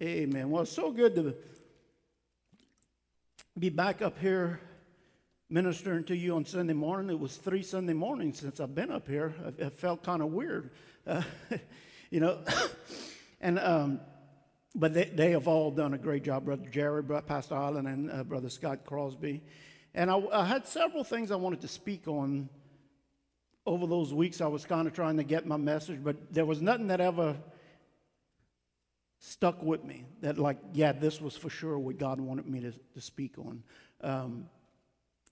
Amen. 0.00 0.48
Well, 0.50 0.62
it's 0.62 0.70
so 0.70 0.92
good 0.92 1.16
to 1.16 1.34
be 3.58 3.68
back 3.68 4.00
up 4.00 4.16
here 4.20 4.60
ministering 5.50 6.04
to 6.04 6.16
you 6.16 6.36
on 6.36 6.44
Sunday 6.44 6.72
morning. 6.72 7.10
It 7.10 7.18
was 7.18 7.36
three 7.36 7.64
Sunday 7.64 7.94
mornings 7.94 8.38
since 8.38 8.60
I've 8.60 8.76
been 8.76 8.92
up 8.92 9.08
here. 9.08 9.34
It 9.58 9.72
felt 9.72 10.04
kind 10.04 10.22
of 10.22 10.28
weird, 10.28 10.70
uh, 11.04 11.22
you 12.10 12.20
know. 12.20 12.38
and 13.40 13.58
um, 13.58 13.98
but 14.72 14.94
they, 14.94 15.06
they 15.06 15.32
have 15.32 15.48
all 15.48 15.72
done 15.72 15.94
a 15.94 15.98
great 15.98 16.22
job, 16.22 16.44
Brother 16.44 16.68
Jerry, 16.70 17.02
Pastor 17.02 17.56
Island, 17.56 17.88
and 17.88 18.08
uh, 18.08 18.22
Brother 18.22 18.50
Scott 18.50 18.84
Crosby. 18.84 19.42
And 19.94 20.12
I, 20.12 20.22
I 20.32 20.44
had 20.44 20.64
several 20.68 21.02
things 21.02 21.32
I 21.32 21.36
wanted 21.36 21.62
to 21.62 21.68
speak 21.68 22.06
on 22.06 22.48
over 23.66 23.88
those 23.88 24.14
weeks. 24.14 24.40
I 24.40 24.46
was 24.46 24.64
kind 24.64 24.86
of 24.86 24.94
trying 24.94 25.16
to 25.16 25.24
get 25.24 25.44
my 25.44 25.56
message, 25.56 25.98
but 26.04 26.32
there 26.32 26.46
was 26.46 26.62
nothing 26.62 26.86
that 26.86 27.00
ever 27.00 27.36
stuck 29.18 29.62
with 29.62 29.84
me 29.84 30.04
that, 30.20 30.38
like, 30.38 30.58
yeah, 30.72 30.92
this 30.92 31.20
was 31.20 31.36
for 31.36 31.50
sure 31.50 31.78
what 31.78 31.98
God 31.98 32.20
wanted 32.20 32.46
me 32.46 32.60
to, 32.60 32.72
to 32.72 33.00
speak 33.00 33.38
on. 33.38 33.62
Um, 34.00 34.46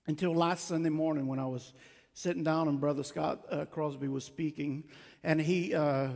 until 0.07 0.35
last 0.35 0.69
Sunday 0.69 0.91
morning 0.91 1.27
when 1.27 1.39
I 1.39 1.47
was 1.47 1.73
sitting 2.13 2.45
down 2.45 2.69
and 2.69 2.81
Brother 2.81 3.03
Scott 3.03 3.45
uh, 3.51 3.65
Crosby 3.67 4.09
was 4.09 4.25
speaking, 4.25 4.85
and 5.23 5.41
he 5.41 5.75
uh, 5.75 6.09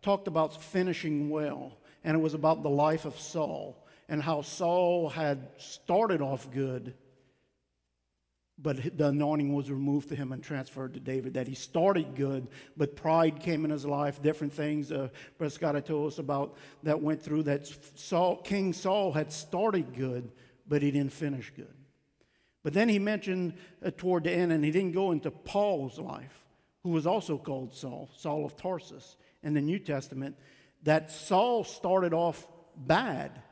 talked 0.00 0.28
about 0.28 0.62
finishing 0.62 1.28
well, 1.30 1.78
and 2.04 2.16
it 2.16 2.20
was 2.20 2.34
about 2.34 2.62
the 2.62 2.70
life 2.70 3.04
of 3.04 3.18
Saul 3.18 3.86
and 4.08 4.22
how 4.22 4.42
Saul 4.42 5.08
had 5.08 5.48
started 5.58 6.20
off 6.20 6.50
good 6.50 6.94
but 8.62 8.96
the 8.96 9.08
anointing 9.08 9.52
was 9.52 9.70
removed 9.70 10.08
to 10.10 10.16
him 10.16 10.30
and 10.32 10.42
transferred 10.42 10.94
to 10.94 11.00
David. 11.00 11.34
That 11.34 11.48
he 11.48 11.54
started 11.54 12.14
good, 12.14 12.48
but 12.76 12.94
pride 12.94 13.40
came 13.40 13.64
in 13.64 13.70
his 13.70 13.84
life, 13.84 14.22
different 14.22 14.52
things. 14.52 14.92
Uh, 14.92 15.08
Brother 15.36 15.50
Scott 15.50 15.74
had 15.74 15.86
told 15.86 16.12
us 16.12 16.18
about 16.18 16.56
that 16.84 17.02
went 17.02 17.22
through 17.22 17.44
that 17.44 17.66
Saul, 17.96 18.36
King 18.36 18.72
Saul 18.72 19.12
had 19.12 19.32
started 19.32 19.94
good, 19.94 20.30
but 20.68 20.82
he 20.82 20.90
didn't 20.90 21.12
finish 21.12 21.52
good. 21.56 21.74
But 22.62 22.72
then 22.74 22.88
he 22.88 22.98
mentioned 22.98 23.54
uh, 23.84 23.90
toward 23.96 24.24
the 24.24 24.30
end, 24.30 24.52
and 24.52 24.64
he 24.64 24.70
didn't 24.70 24.92
go 24.92 25.10
into 25.10 25.30
Paul's 25.30 25.98
life, 25.98 26.44
who 26.84 26.90
was 26.90 27.06
also 27.06 27.38
called 27.38 27.74
Saul, 27.74 28.10
Saul 28.16 28.44
of 28.44 28.56
Tarsus 28.56 29.16
in 29.42 29.54
the 29.54 29.60
New 29.60 29.80
Testament, 29.80 30.36
that 30.84 31.10
Saul 31.10 31.64
started 31.64 32.12
off 32.12 32.46
bad. 32.76 33.42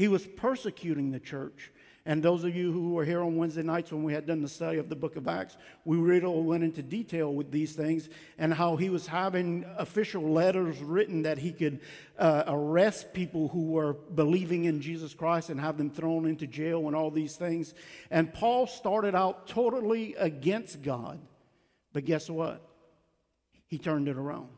He 0.00 0.08
was 0.08 0.26
persecuting 0.26 1.10
the 1.10 1.20
church. 1.20 1.70
And 2.06 2.22
those 2.22 2.42
of 2.44 2.56
you 2.56 2.72
who 2.72 2.94
were 2.94 3.04
here 3.04 3.20
on 3.20 3.36
Wednesday 3.36 3.62
nights 3.62 3.92
when 3.92 4.02
we 4.02 4.14
had 4.14 4.26
done 4.26 4.40
the 4.40 4.48
study 4.48 4.78
of 4.78 4.88
the 4.88 4.96
book 4.96 5.16
of 5.16 5.28
Acts, 5.28 5.58
we 5.84 5.98
really 5.98 6.40
went 6.40 6.64
into 6.64 6.82
detail 6.82 7.34
with 7.34 7.50
these 7.50 7.74
things 7.74 8.08
and 8.38 8.54
how 8.54 8.76
he 8.76 8.88
was 8.88 9.06
having 9.06 9.66
official 9.76 10.22
letters 10.22 10.78
written 10.78 11.24
that 11.24 11.36
he 11.36 11.52
could 11.52 11.80
uh, 12.18 12.44
arrest 12.46 13.12
people 13.12 13.48
who 13.48 13.72
were 13.72 13.92
believing 13.92 14.64
in 14.64 14.80
Jesus 14.80 15.12
Christ 15.12 15.50
and 15.50 15.60
have 15.60 15.76
them 15.76 15.90
thrown 15.90 16.24
into 16.24 16.46
jail 16.46 16.86
and 16.86 16.96
all 16.96 17.10
these 17.10 17.36
things. 17.36 17.74
And 18.10 18.32
Paul 18.32 18.66
started 18.66 19.14
out 19.14 19.48
totally 19.48 20.14
against 20.14 20.82
God. 20.82 21.20
But 21.92 22.06
guess 22.06 22.30
what? 22.30 22.66
He 23.66 23.76
turned 23.76 24.08
it 24.08 24.16
around. 24.16 24.48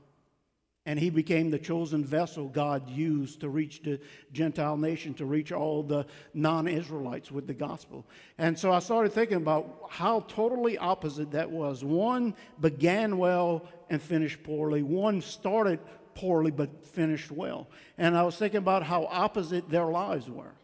And 0.85 0.99
he 0.99 1.11
became 1.11 1.51
the 1.51 1.61
chosen 1.61 2.05
vessel 2.05 2.49
God 2.49 2.91
used 2.91 3.41
to 3.41 3.49
reach 3.49 3.83
the 3.83 4.01
Gentile 4.33 4.77
nation, 4.77 5.15
to 5.15 5.27
reach 5.27 5.53
all 5.53 5.85
the 5.85 6.07
non 6.35 6.67
Israelites 6.67 7.31
with 7.31 7.47
the 7.47 7.55
gospel. 7.55 8.05
And 8.37 8.59
so 8.59 8.73
I 8.73 8.81
started 8.81 9.13
thinking 9.13 9.37
about 9.37 9.83
how 9.91 10.21
totally 10.21 10.77
opposite 10.79 11.31
that 11.33 11.51
was. 11.51 11.85
One 11.85 12.35
began 12.61 13.17
well 13.17 13.69
and 13.91 14.03
finished 14.03 14.43
poorly, 14.43 14.83
one 14.83 15.21
started 15.21 15.79
poorly 16.15 16.51
but 16.51 16.85
finished 16.85 17.31
well. 17.31 17.69
And 17.97 18.17
I 18.17 18.25
was 18.25 18.37
thinking 18.37 18.59
about 18.59 18.83
how 18.83 19.07
opposite 19.07 19.71
their 19.71 19.87
lives 19.87 20.29
were. 20.29 20.55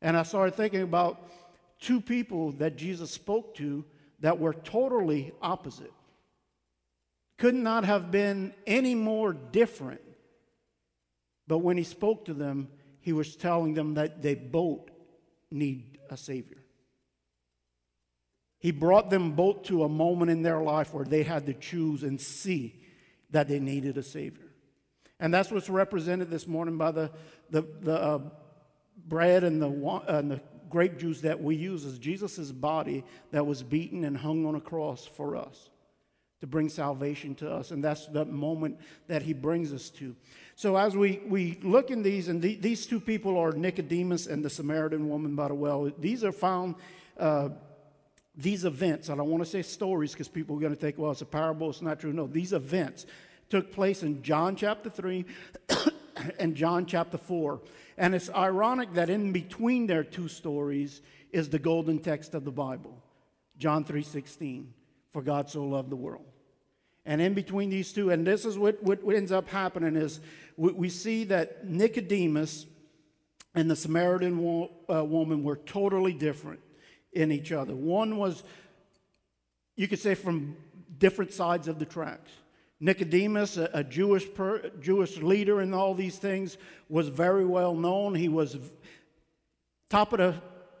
And 0.00 0.16
I 0.16 0.22
started 0.22 0.54
thinking 0.54 0.82
about 0.82 1.20
two 1.80 2.00
people 2.00 2.52
that 2.52 2.76
Jesus 2.76 3.10
spoke 3.10 3.56
to 3.56 3.84
that 4.20 4.38
were 4.38 4.54
totally 4.54 5.32
opposite 5.42 5.92
could 7.38 7.54
not 7.54 7.84
have 7.84 8.10
been 8.10 8.52
any 8.66 8.94
more 8.94 9.32
different. 9.32 10.02
But 11.46 11.58
when 11.58 11.78
he 11.78 11.84
spoke 11.84 12.26
to 12.26 12.34
them, 12.34 12.68
he 13.00 13.12
was 13.12 13.36
telling 13.36 13.74
them 13.74 13.94
that 13.94 14.20
they 14.20 14.34
both 14.34 14.90
need 15.50 15.98
a 16.10 16.16
Savior. 16.16 16.58
He 18.58 18.72
brought 18.72 19.08
them 19.08 19.32
both 19.32 19.62
to 19.64 19.84
a 19.84 19.88
moment 19.88 20.32
in 20.32 20.42
their 20.42 20.60
life 20.60 20.92
where 20.92 21.04
they 21.04 21.22
had 21.22 21.46
to 21.46 21.54
choose 21.54 22.02
and 22.02 22.20
see 22.20 22.82
that 23.30 23.46
they 23.46 23.60
needed 23.60 23.96
a 23.96 24.02
Savior. 24.02 24.48
And 25.20 25.32
that's 25.32 25.50
what's 25.50 25.70
represented 25.70 26.30
this 26.30 26.46
morning 26.46 26.76
by 26.76 26.90
the, 26.90 27.10
the, 27.50 27.62
the 27.80 27.94
uh, 27.94 28.18
bread 29.06 29.44
and 29.44 29.62
the, 29.62 29.68
uh, 29.68 30.02
and 30.08 30.32
the 30.32 30.40
grape 30.68 30.98
juice 30.98 31.20
that 31.20 31.40
we 31.40 31.54
use 31.54 31.84
as 31.84 31.98
Jesus' 31.98 32.50
body 32.50 33.04
that 33.30 33.46
was 33.46 33.62
beaten 33.62 34.04
and 34.04 34.16
hung 34.16 34.44
on 34.44 34.56
a 34.56 34.60
cross 34.60 35.06
for 35.06 35.36
us 35.36 35.70
to 36.40 36.46
bring 36.46 36.68
salvation 36.68 37.34
to 37.36 37.50
us. 37.50 37.70
And 37.70 37.82
that's 37.82 38.06
the 38.06 38.24
moment 38.24 38.78
that 39.08 39.22
he 39.22 39.32
brings 39.32 39.72
us 39.72 39.90
to. 39.90 40.14
So 40.54 40.76
as 40.76 40.96
we, 40.96 41.20
we 41.26 41.58
look 41.62 41.90
in 41.90 42.02
these, 42.02 42.28
and 42.28 42.40
the, 42.40 42.56
these 42.56 42.86
two 42.86 43.00
people 43.00 43.36
are 43.38 43.52
Nicodemus 43.52 44.26
and 44.26 44.44
the 44.44 44.50
Samaritan 44.50 45.08
woman 45.08 45.34
by 45.34 45.48
the 45.48 45.54
well. 45.54 45.90
These 45.98 46.24
are 46.24 46.32
found, 46.32 46.76
uh, 47.18 47.50
these 48.36 48.64
events, 48.64 49.10
I 49.10 49.16
don't 49.16 49.30
want 49.30 49.42
to 49.42 49.50
say 49.50 49.62
stories 49.62 50.12
because 50.12 50.28
people 50.28 50.56
are 50.56 50.60
going 50.60 50.74
to 50.74 50.80
think, 50.80 50.96
well, 50.98 51.10
it's 51.10 51.22
a 51.22 51.26
parable, 51.26 51.70
it's 51.70 51.82
not 51.82 52.00
true. 52.00 52.12
No, 52.12 52.26
these 52.26 52.52
events 52.52 53.06
took 53.50 53.72
place 53.72 54.02
in 54.02 54.22
John 54.22 54.54
chapter 54.54 54.90
3 54.90 55.24
and 56.38 56.54
John 56.54 56.86
chapter 56.86 57.18
4. 57.18 57.60
And 57.96 58.14
it's 58.14 58.30
ironic 58.30 58.94
that 58.94 59.10
in 59.10 59.32
between 59.32 59.88
their 59.88 60.04
two 60.04 60.28
stories 60.28 61.02
is 61.32 61.48
the 61.48 61.58
golden 61.58 61.98
text 61.98 62.34
of 62.34 62.44
the 62.44 62.52
Bible, 62.52 63.02
John 63.58 63.84
3:16 63.84 64.68
for 65.12 65.22
God 65.22 65.50
so 65.50 65.64
loved 65.64 65.90
the 65.90 65.96
world. 65.96 66.27
And 67.08 67.22
in 67.22 67.32
between 67.32 67.70
these 67.70 67.90
two, 67.90 68.10
and 68.10 68.26
this 68.26 68.44
is 68.44 68.58
what, 68.58 68.82
what, 68.82 69.00
ends 69.14 69.32
up 69.32 69.48
happening 69.48 69.96
is 69.96 70.20
we, 70.58 70.72
we 70.72 70.88
see 70.90 71.24
that 71.24 71.66
Nicodemus 71.66 72.66
and 73.54 73.70
the 73.70 73.76
Samaritan 73.76 74.36
wo, 74.36 74.70
uh, 74.92 75.02
woman 75.02 75.42
were 75.42 75.56
totally 75.56 76.12
different 76.12 76.60
in 77.14 77.32
each 77.32 77.50
other. 77.50 77.74
One 77.74 78.18
was, 78.18 78.42
you 79.74 79.88
could 79.88 79.98
say, 79.98 80.14
from 80.14 80.54
different 80.98 81.32
sides 81.32 81.66
of 81.66 81.78
the 81.78 81.86
tracks. 81.86 82.30
Nicodemus, 82.78 83.56
a, 83.56 83.70
a 83.72 83.82
Jewish, 83.82 84.32
per, 84.34 84.68
Jewish 84.78 85.16
leader 85.16 85.62
in 85.62 85.72
all 85.72 85.94
these 85.94 86.18
things, 86.18 86.58
was 86.90 87.08
very 87.08 87.46
well 87.46 87.74
known. 87.74 88.16
He 88.16 88.28
was 88.28 88.58
top 89.88 90.12
of 90.12 90.18
the 90.18 90.34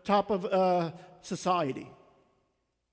top 0.04 0.30
of 0.30 0.44
uh, 0.44 0.90
society. 1.22 1.90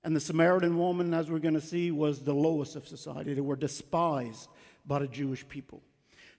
And 0.05 0.15
the 0.15 0.19
Samaritan 0.19 0.77
woman, 0.77 1.15
as 1.15 1.31
we're 1.31 1.39
going 1.39 1.55
to 1.55 1.61
see, 1.61 1.89
was 1.89 2.19
the 2.19 2.33
lowest 2.33 2.75
of 2.75 2.87
society. 2.87 3.33
They 3.33 3.41
were 3.41 3.55
despised 3.55 4.47
by 4.85 4.99
the 4.99 5.07
Jewish 5.07 5.45
people. 5.49 5.81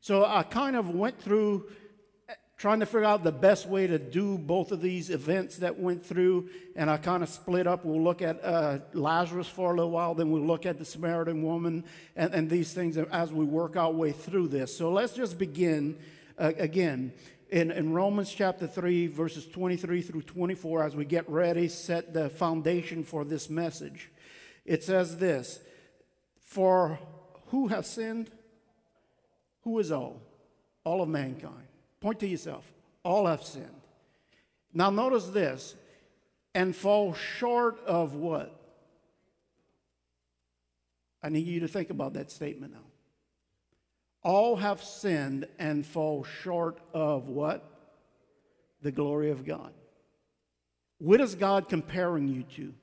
So 0.00 0.24
I 0.24 0.44
kind 0.44 0.76
of 0.76 0.90
went 0.90 1.20
through 1.20 1.68
eh, 2.28 2.34
trying 2.56 2.78
to 2.78 2.86
figure 2.86 3.02
out 3.02 3.24
the 3.24 3.32
best 3.32 3.66
way 3.66 3.88
to 3.88 3.98
do 3.98 4.38
both 4.38 4.70
of 4.70 4.80
these 4.80 5.10
events 5.10 5.56
that 5.56 5.80
went 5.80 6.06
through, 6.06 6.48
and 6.76 6.88
I 6.88 6.96
kind 6.96 7.24
of 7.24 7.28
split 7.28 7.66
up. 7.66 7.84
We'll 7.84 8.00
look 8.00 8.22
at 8.22 8.38
uh, 8.44 8.78
Lazarus 8.92 9.48
for 9.48 9.72
a 9.72 9.74
little 9.74 9.90
while, 9.90 10.14
then 10.14 10.30
we'll 10.30 10.46
look 10.46 10.64
at 10.64 10.78
the 10.78 10.84
Samaritan 10.84 11.42
woman 11.42 11.82
and, 12.14 12.32
and 12.32 12.48
these 12.48 12.72
things 12.72 12.96
as 12.96 13.32
we 13.32 13.44
work 13.44 13.74
our 13.76 13.90
way 13.90 14.12
through 14.12 14.46
this. 14.46 14.76
So 14.76 14.92
let's 14.92 15.12
just 15.12 15.38
begin 15.38 15.98
uh, 16.38 16.52
again 16.56 17.12
in, 17.56 17.70
in 17.70 17.94
Romans 17.94 18.30
chapter 18.30 18.66
3, 18.66 19.06
verses 19.06 19.46
23 19.46 20.02
through 20.02 20.20
24, 20.20 20.84
as 20.84 20.94
we 20.94 21.06
get 21.06 21.26
ready, 21.26 21.68
set 21.68 22.12
the 22.12 22.28
foundation 22.28 23.02
for 23.02 23.24
this 23.24 23.48
message. 23.48 24.10
It 24.66 24.84
says 24.84 25.16
this 25.16 25.60
For 26.44 26.98
who 27.46 27.68
has 27.68 27.88
sinned? 27.88 28.30
Who 29.62 29.78
is 29.78 29.90
all? 29.90 30.20
All 30.84 31.00
of 31.00 31.08
mankind. 31.08 31.66
Point 31.98 32.20
to 32.20 32.28
yourself. 32.28 32.70
All 33.02 33.26
have 33.26 33.42
sinned. 33.42 33.80
Now, 34.74 34.90
notice 34.90 35.28
this 35.28 35.76
and 36.54 36.76
fall 36.76 37.14
short 37.14 37.78
of 37.86 38.12
what? 38.12 38.54
I 41.22 41.30
need 41.30 41.46
you 41.46 41.60
to 41.60 41.68
think 41.68 41.88
about 41.88 42.12
that 42.12 42.30
statement 42.30 42.74
now. 42.74 42.84
All 44.26 44.56
have 44.56 44.82
sinned 44.82 45.46
and 45.56 45.86
fall 45.86 46.24
short 46.24 46.80
of 46.92 47.28
what? 47.28 47.62
The 48.82 48.90
glory 48.90 49.30
of 49.30 49.46
God. 49.46 49.72
What 50.98 51.20
is 51.20 51.36
God 51.36 51.68
comparing 51.68 52.26
you 52.26 52.42
to? 52.56 52.74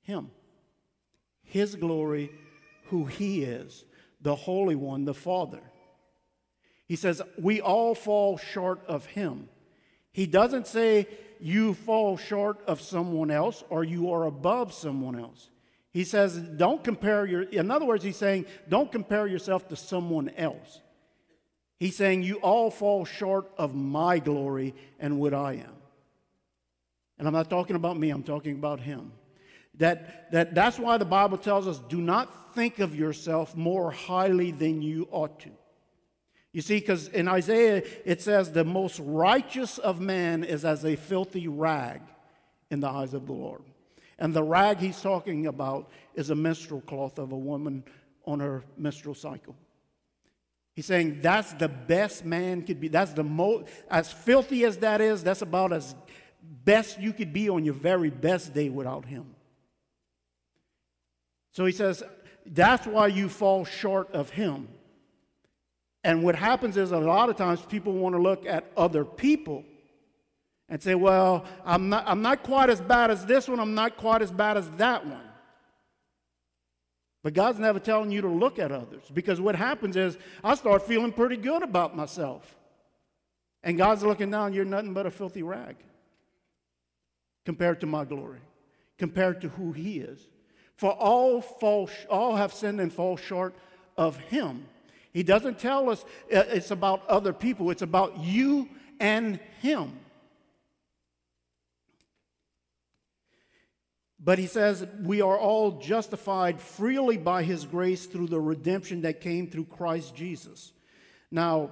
Him. 0.00 0.30
His 1.42 1.74
glory, 1.74 2.30
who 2.84 3.04
He 3.04 3.42
is, 3.42 3.84
the 4.22 4.34
Holy 4.34 4.74
One, 4.74 5.04
the 5.04 5.12
Father. 5.12 5.60
He 6.86 6.96
says, 6.96 7.20
We 7.36 7.60
all 7.60 7.94
fall 7.94 8.38
short 8.38 8.80
of 8.88 9.04
Him. 9.04 9.50
He 10.10 10.24
doesn't 10.24 10.66
say 10.66 11.06
you 11.38 11.74
fall 11.74 12.16
short 12.16 12.62
of 12.66 12.80
someone 12.80 13.30
else 13.30 13.62
or 13.68 13.84
you 13.84 14.10
are 14.10 14.24
above 14.24 14.72
someone 14.72 15.20
else. 15.20 15.50
He 15.92 16.04
says, 16.04 16.38
don't 16.38 16.84
compare 16.84 17.26
your, 17.26 17.42
in 17.42 17.70
other 17.70 17.84
words, 17.84 18.04
he's 18.04 18.16
saying, 18.16 18.46
don't 18.68 18.92
compare 18.92 19.26
yourself 19.26 19.68
to 19.68 19.76
someone 19.76 20.28
else. 20.36 20.80
He's 21.80 21.96
saying, 21.96 22.22
You 22.22 22.36
all 22.36 22.70
fall 22.70 23.06
short 23.06 23.50
of 23.56 23.74
my 23.74 24.18
glory 24.18 24.74
and 25.00 25.18
what 25.18 25.32
I 25.32 25.54
am. 25.54 25.72
And 27.18 27.26
I'm 27.26 27.32
not 27.32 27.50
talking 27.50 27.74
about 27.74 27.98
me, 27.98 28.10
I'm 28.10 28.22
talking 28.22 28.54
about 28.54 28.80
him. 28.80 29.12
That, 29.78 30.30
that 30.30 30.54
that's 30.54 30.78
why 30.78 30.98
the 30.98 31.06
Bible 31.06 31.38
tells 31.38 31.66
us 31.66 31.78
do 31.78 32.00
not 32.00 32.54
think 32.54 32.80
of 32.80 32.94
yourself 32.94 33.56
more 33.56 33.90
highly 33.90 34.50
than 34.50 34.82
you 34.82 35.08
ought 35.10 35.40
to. 35.40 35.50
You 36.52 36.60
see, 36.60 36.80
because 36.80 37.08
in 37.08 37.28
Isaiah 37.28 37.82
it 38.04 38.20
says, 38.20 38.52
the 38.52 38.64
most 38.64 39.00
righteous 39.02 39.78
of 39.78 40.00
man 40.00 40.44
is 40.44 40.66
as 40.66 40.84
a 40.84 40.96
filthy 40.96 41.48
rag 41.48 42.02
in 42.70 42.80
the 42.80 42.88
eyes 42.88 43.14
of 43.14 43.26
the 43.26 43.32
Lord. 43.32 43.62
And 44.20 44.34
the 44.34 44.42
rag 44.42 44.78
he's 44.78 45.00
talking 45.00 45.46
about 45.46 45.90
is 46.14 46.30
a 46.30 46.34
menstrual 46.34 46.82
cloth 46.82 47.18
of 47.18 47.32
a 47.32 47.36
woman 47.36 47.82
on 48.26 48.38
her 48.40 48.62
menstrual 48.76 49.14
cycle. 49.14 49.56
He's 50.76 50.86
saying 50.86 51.20
that's 51.22 51.52
the 51.54 51.68
best 51.68 52.24
man 52.24 52.62
could 52.62 52.80
be. 52.80 52.88
That's 52.88 53.12
the 53.12 53.24
most, 53.24 53.66
as 53.90 54.12
filthy 54.12 54.64
as 54.64 54.78
that 54.78 55.00
is, 55.00 55.24
that's 55.24 55.42
about 55.42 55.72
as 55.72 55.94
best 56.42 57.00
you 57.00 57.12
could 57.12 57.32
be 57.32 57.48
on 57.48 57.64
your 57.64 57.74
very 57.74 58.10
best 58.10 58.54
day 58.54 58.68
without 58.68 59.06
him. 59.06 59.34
So 61.52 61.64
he 61.64 61.72
says, 61.72 62.02
that's 62.46 62.86
why 62.86 63.08
you 63.08 63.28
fall 63.28 63.64
short 63.64 64.12
of 64.12 64.30
him. 64.30 64.68
And 66.04 66.22
what 66.22 66.34
happens 66.34 66.76
is 66.76 66.92
a 66.92 66.98
lot 66.98 67.28
of 67.28 67.36
times 67.36 67.60
people 67.62 67.92
want 67.94 68.14
to 68.14 68.22
look 68.22 68.46
at 68.46 68.70
other 68.76 69.04
people 69.04 69.64
and 70.70 70.80
say, 70.80 70.94
well, 70.94 71.44
I'm 71.66 71.88
not, 71.88 72.04
I'm 72.06 72.22
not 72.22 72.44
quite 72.44 72.70
as 72.70 72.80
bad 72.80 73.10
as 73.10 73.26
this 73.26 73.48
one, 73.48 73.58
I'm 73.58 73.74
not 73.74 73.96
quite 73.96 74.22
as 74.22 74.30
bad 74.30 74.56
as 74.56 74.70
that 74.72 75.04
one. 75.04 75.20
But 77.22 77.34
God's 77.34 77.58
never 77.58 77.78
telling 77.78 78.10
you 78.10 78.22
to 78.22 78.28
look 78.28 78.58
at 78.58 78.72
others 78.72 79.02
because 79.12 79.40
what 79.40 79.56
happens 79.56 79.96
is 79.96 80.16
I 80.42 80.54
start 80.54 80.86
feeling 80.86 81.12
pretty 81.12 81.36
good 81.36 81.62
about 81.62 81.94
myself. 81.94 82.56
And 83.62 83.76
God's 83.76 84.02
looking 84.02 84.30
down, 84.30 84.54
you're 84.54 84.64
nothing 84.64 84.94
but 84.94 85.04
a 85.04 85.10
filthy 85.10 85.42
rag 85.42 85.76
compared 87.44 87.80
to 87.80 87.86
my 87.86 88.04
glory, 88.06 88.40
compared 88.96 89.42
to 89.42 89.48
who 89.48 89.72
He 89.72 89.98
is. 89.98 90.28
For 90.76 90.92
all, 90.92 91.42
fall, 91.42 91.90
all 92.08 92.36
have 92.36 92.54
sinned 92.54 92.80
and 92.80 92.90
fall 92.90 93.18
short 93.18 93.54
of 93.98 94.16
Him. 94.16 94.66
He 95.12 95.22
doesn't 95.22 95.58
tell 95.58 95.90
us 95.90 96.04
uh, 96.34 96.44
it's 96.48 96.70
about 96.70 97.06
other 97.06 97.34
people, 97.34 97.70
it's 97.70 97.82
about 97.82 98.18
you 98.18 98.68
and 98.98 99.38
Him. 99.60 99.98
But 104.22 104.38
he 104.38 104.46
says, 104.46 104.86
We 105.00 105.22
are 105.22 105.38
all 105.38 105.80
justified 105.80 106.60
freely 106.60 107.16
by 107.16 107.42
his 107.42 107.64
grace 107.64 108.06
through 108.06 108.28
the 108.28 108.40
redemption 108.40 109.02
that 109.02 109.20
came 109.20 109.48
through 109.48 109.64
Christ 109.64 110.14
Jesus. 110.14 110.72
Now, 111.30 111.70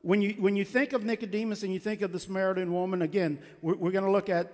when 0.00 0.22
you, 0.22 0.34
when 0.38 0.56
you 0.56 0.64
think 0.64 0.92
of 0.92 1.04
Nicodemus 1.04 1.62
and 1.62 1.72
you 1.72 1.78
think 1.78 2.02
of 2.02 2.12
the 2.12 2.18
Samaritan 2.18 2.72
woman, 2.72 3.02
again, 3.02 3.40
we're, 3.62 3.74
we're 3.74 3.90
going 3.90 4.04
to 4.04 4.10
look 4.10 4.28
at 4.28 4.52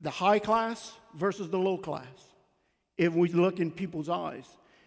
the 0.00 0.10
high 0.10 0.38
class 0.38 0.92
versus 1.14 1.50
the 1.50 1.58
low 1.58 1.76
class 1.76 2.06
if 2.96 3.12
we 3.12 3.28
look 3.28 3.60
in 3.60 3.70
people's 3.70 4.08
eyes. 4.08 4.46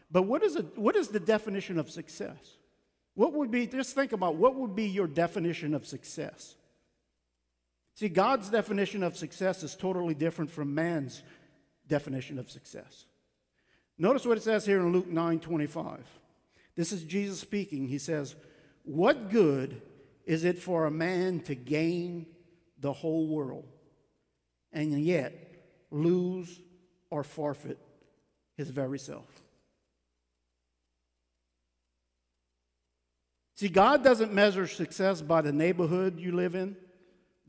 But 0.09 0.23
what 0.23 0.43
is, 0.43 0.55
it, 0.55 0.77
what 0.77 0.95
is 0.95 1.09
the 1.09 1.19
definition 1.19 1.77
of 1.77 1.89
success? 1.89 2.57
What 3.13 3.33
would 3.33 3.51
be, 3.51 3.67
just 3.67 3.93
think 3.95 4.13
about 4.13 4.35
what 4.35 4.55
would 4.55 4.75
be 4.75 4.85
your 4.85 5.07
definition 5.07 5.73
of 5.73 5.85
success? 5.85 6.55
See, 7.95 8.09
God's 8.09 8.49
definition 8.49 9.03
of 9.03 9.17
success 9.17 9.63
is 9.63 9.75
totally 9.75 10.13
different 10.13 10.51
from 10.51 10.73
man's 10.73 11.21
definition 11.87 12.39
of 12.39 12.49
success. 12.49 13.05
Notice 13.97 14.25
what 14.25 14.37
it 14.37 14.43
says 14.43 14.65
here 14.65 14.79
in 14.79 14.91
Luke 14.91 15.07
9 15.07 15.39
25. 15.39 15.99
This 16.75 16.91
is 16.91 17.03
Jesus 17.03 17.39
speaking. 17.39 17.87
He 17.87 17.99
says, 17.99 18.35
What 18.83 19.29
good 19.29 19.81
is 20.25 20.45
it 20.45 20.57
for 20.57 20.85
a 20.85 20.91
man 20.91 21.41
to 21.41 21.55
gain 21.55 22.25
the 22.79 22.93
whole 22.93 23.27
world 23.27 23.67
and 24.71 24.99
yet 25.03 25.33
lose 25.91 26.59
or 27.09 27.23
forfeit 27.23 27.77
his 28.55 28.69
very 28.69 28.97
self? 28.97 29.27
See, 33.55 33.69
God 33.69 34.03
doesn't 34.03 34.33
measure 34.33 34.65
success 34.65 35.21
by 35.21 35.41
the 35.41 35.51
neighborhood 35.51 36.19
you 36.19 36.31
live 36.31 36.55
in 36.55 36.75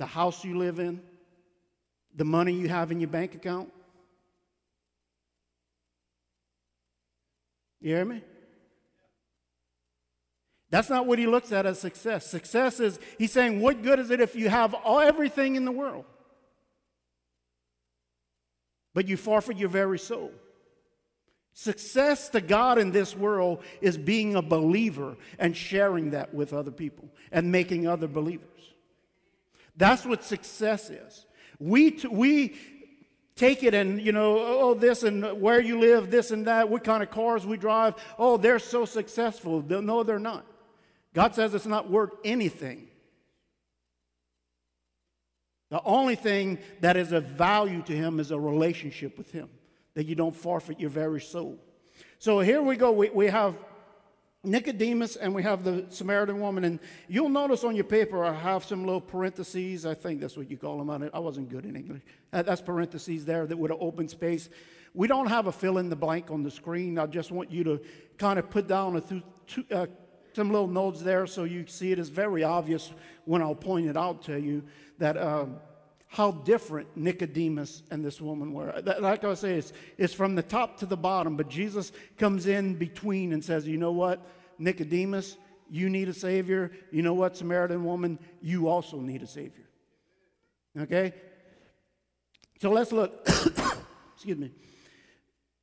the 0.02 0.06
house 0.06 0.44
you 0.44 0.58
live 0.58 0.81
in, 0.81 1.00
the 2.16 2.25
money 2.25 2.52
you 2.52 2.69
have 2.69 2.90
in 2.90 2.99
your 2.99 3.08
bank 3.08 3.37
account? 3.37 3.72
You 7.81 7.94
hear 7.94 8.04
me? 8.04 8.20
That's 10.70 10.90
not 10.90 11.06
what 11.06 11.20
he 11.20 11.28
looks 11.28 11.52
at 11.52 11.66
as 11.66 11.78
success. 11.78 12.28
Success 12.28 12.81
is, 12.81 12.99
he's 13.16 13.31
saying, 13.31 13.60
what 13.60 13.81
good 13.81 14.00
is 14.00 14.10
it 14.10 14.20
if 14.20 14.34
you 14.34 14.49
have 14.49 14.75
all, 14.75 14.99
everything 14.99 15.54
in 15.54 15.64
the 15.64 15.70
world, 15.70 16.05
but 18.94 19.06
you 19.06 19.16
forfeit 19.16 19.56
your 19.56 19.69
very 19.69 20.00
soul? 20.00 20.32
Success 21.52 22.28
to 22.31 22.40
God 22.40 22.76
in 22.76 22.90
this 22.90 23.16
world 23.16 23.62
is 23.81 23.96
being 23.96 24.34
a 24.34 24.43
believer 24.43 25.16
and 25.38 25.56
sharing 25.56 26.10
that 26.10 26.34
with 26.34 26.52
other 26.52 26.72
people 26.72 27.08
and 27.31 27.52
making 27.52 27.87
other 27.87 28.08
believers. 28.08 28.48
That's 29.76 30.04
what 30.04 30.24
success 30.24 30.90
is. 30.90 31.26
We, 31.58 31.92
t- 31.92 32.08
we 32.08 32.56
take 33.36 33.62
it 33.62 33.74
and, 33.74 34.00
you 34.00 34.12
know, 34.12 34.38
oh, 34.38 34.58
oh, 34.60 34.74
this 34.74 35.02
and 35.02 35.40
where 35.40 35.60
you 35.60 35.78
live, 35.78 36.10
this 36.10 36.30
and 36.30 36.46
that, 36.46 36.69
what 36.69 36.84
kind 36.84 37.02
of 37.02 37.10
cars 37.10 37.46
we 37.46 37.56
drive. 37.56 37.94
Oh, 38.19 38.36
they're 38.36 38.58
so 38.58 38.84
successful. 38.84 39.62
No, 39.62 40.02
they're 40.02 40.19
not. 40.19 40.44
God 41.14 41.34
says 41.34 41.54
it's 41.54 41.66
not 41.66 41.90
worth 41.90 42.12
anything. 42.24 42.88
The 45.70 45.82
only 45.84 46.16
thing 46.16 46.58
that 46.80 46.98
is 46.98 47.12
of 47.12 47.24
value 47.24 47.82
to 47.82 47.92
Him 47.92 48.20
is 48.20 48.30
a 48.30 48.38
relationship 48.38 49.16
with 49.16 49.32
Him, 49.32 49.48
that 49.94 50.04
you 50.04 50.14
don't 50.14 50.36
forfeit 50.36 50.78
your 50.78 50.90
very 50.90 51.20
soul. 51.20 51.58
So 52.19 52.40
here 52.40 52.60
we 52.60 52.76
go. 52.76 52.92
We, 52.92 53.08
we 53.08 53.26
have 53.26 53.56
Nicodemus 54.44 55.15
and 55.17 55.33
we 55.35 55.43
have 55.44 55.62
the 55.62 55.87
Samaritan 55.89 56.41
woman. 56.41 56.65
And 56.65 56.81
you'll 57.09 57.29
notice 57.29 57.62
on 57.65 57.77
your 57.77 57.85
paper, 57.85 58.25
I 58.25 58.33
have 58.33 58.65
some 58.65 58.85
little 58.85 59.00
parentheses. 59.00 59.87
I 59.87 59.94
think 59.94 60.21
that's 60.21 60.37
what 60.37 60.50
you 60.50 60.56
call 60.56 60.83
them. 60.83 61.11
I 61.12 61.19
wasn't 61.19 61.49
good 61.49 61.65
in 61.65 61.77
English. 61.77 62.03
That's 62.33 62.61
parentheses 62.61 63.25
there 63.25 63.47
that 63.47 63.56
would 63.56 63.71
have 63.71 63.81
open 63.81 64.09
space. 64.09 64.49
We 64.94 65.06
don't 65.06 65.29
have 65.29 65.47
a 65.47 65.53
fill 65.53 65.79
in 65.79 65.89
the 65.89 65.97
blank 65.97 66.31
on 66.31 66.43
the 66.43 66.50
screen. 66.50 66.99
I 66.99 67.06
just 67.06 67.31
want 67.31 67.50
you 67.50 67.65
to 67.65 67.81
kind 68.19 68.39
of 68.39 68.50
put 68.50 68.67
down 68.67 68.97
a 68.97 69.00
th- 69.00 69.23
two, 69.47 69.65
uh, 69.71 69.87
some 70.35 70.50
little 70.50 70.67
notes 70.67 71.00
there 71.00 71.27
so 71.27 71.44
you 71.44 71.67
see 71.67 71.93
it. 71.93 71.99
It's 71.99 72.09
very 72.09 72.43
obvious 72.43 72.93
when 73.25 73.43
I'll 73.43 73.55
point 73.55 73.89
it 73.89 73.97
out 73.97 74.23
to 74.25 74.39
you 74.41 74.65
that. 74.99 75.17
Uh, 75.17 75.46
how 76.12 76.31
different 76.31 76.94
Nicodemus 76.94 77.82
and 77.90 78.04
this 78.04 78.20
woman 78.20 78.52
were. 78.52 78.82
Like 79.00 79.24
I 79.24 79.32
say, 79.32 79.54
it's, 79.54 79.72
it's 79.96 80.12
from 80.12 80.34
the 80.34 80.42
top 80.42 80.78
to 80.81 80.86
the 80.86 80.96
bottom, 80.96 81.38
but 81.38 81.48
Jesus 81.48 81.90
comes 82.19 82.46
in 82.46 82.74
between 82.74 83.32
and 83.32 83.42
says, 83.42 83.66
You 83.66 83.78
know 83.78 83.92
what, 83.92 84.20
Nicodemus, 84.58 85.38
you 85.70 85.88
need 85.88 86.10
a 86.10 86.12
Savior. 86.12 86.70
You 86.90 87.00
know 87.00 87.14
what, 87.14 87.38
Samaritan 87.38 87.82
woman, 87.82 88.19
you 88.42 88.69
also 88.69 89.00
need 89.00 89.22
a 89.22 89.26
Savior. 89.26 89.64
Okay? 90.78 91.14
So 92.60 92.70
let's 92.70 92.92
look. 92.92 93.26
Excuse 94.14 94.36
me. 94.36 94.52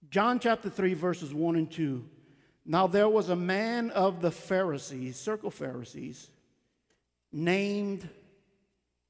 John 0.09 0.39
chapter 0.39 0.71
3, 0.71 0.95
verses 0.95 1.31
1 1.31 1.57
and 1.57 1.69
2. 1.71 2.03
Now 2.65 2.87
there 2.87 3.07
was 3.07 3.29
a 3.29 3.35
man 3.35 3.91
of 3.91 4.19
the 4.19 4.31
Pharisees, 4.31 5.15
circle 5.19 5.51
Pharisees, 5.51 6.27
named 7.31 8.09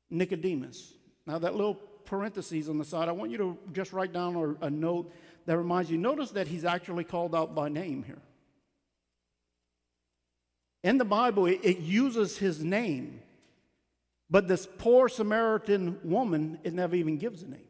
Nicodemus. 0.10 0.96
Now, 1.26 1.40
that 1.40 1.56
little 1.56 1.76
parentheses 2.06 2.70
on 2.70 2.78
the 2.78 2.86
side, 2.86 3.08
I 3.08 3.12
want 3.12 3.32
you 3.32 3.38
to 3.38 3.58
just 3.72 3.94
write 3.94 4.14
down 4.14 4.36
a, 4.36 4.66
a 4.66 4.70
note 4.70 5.14
that 5.46 5.58
reminds 5.58 5.92
you. 5.92 5.98
Notice 5.98 6.32
that 6.32 6.48
he's 6.48 6.66
actually 6.66 7.04
called 7.04 7.36
out 7.36 7.56
by 7.56 7.70
name 7.70 8.04
here. 8.04 8.22
In 10.84 10.98
the 10.98 11.06
Bible, 11.06 11.46
it, 11.46 11.60
it 11.64 11.80
uses 11.80 12.38
his 12.38 12.64
name, 12.64 13.22
but 14.30 14.48
this 14.48 14.68
poor 14.78 15.10
Samaritan 15.10 16.00
woman, 16.04 16.60
it 16.64 16.74
never 16.74 16.96
even 16.96 17.18
gives 17.18 17.44
a 17.44 17.48
name. 17.48 17.68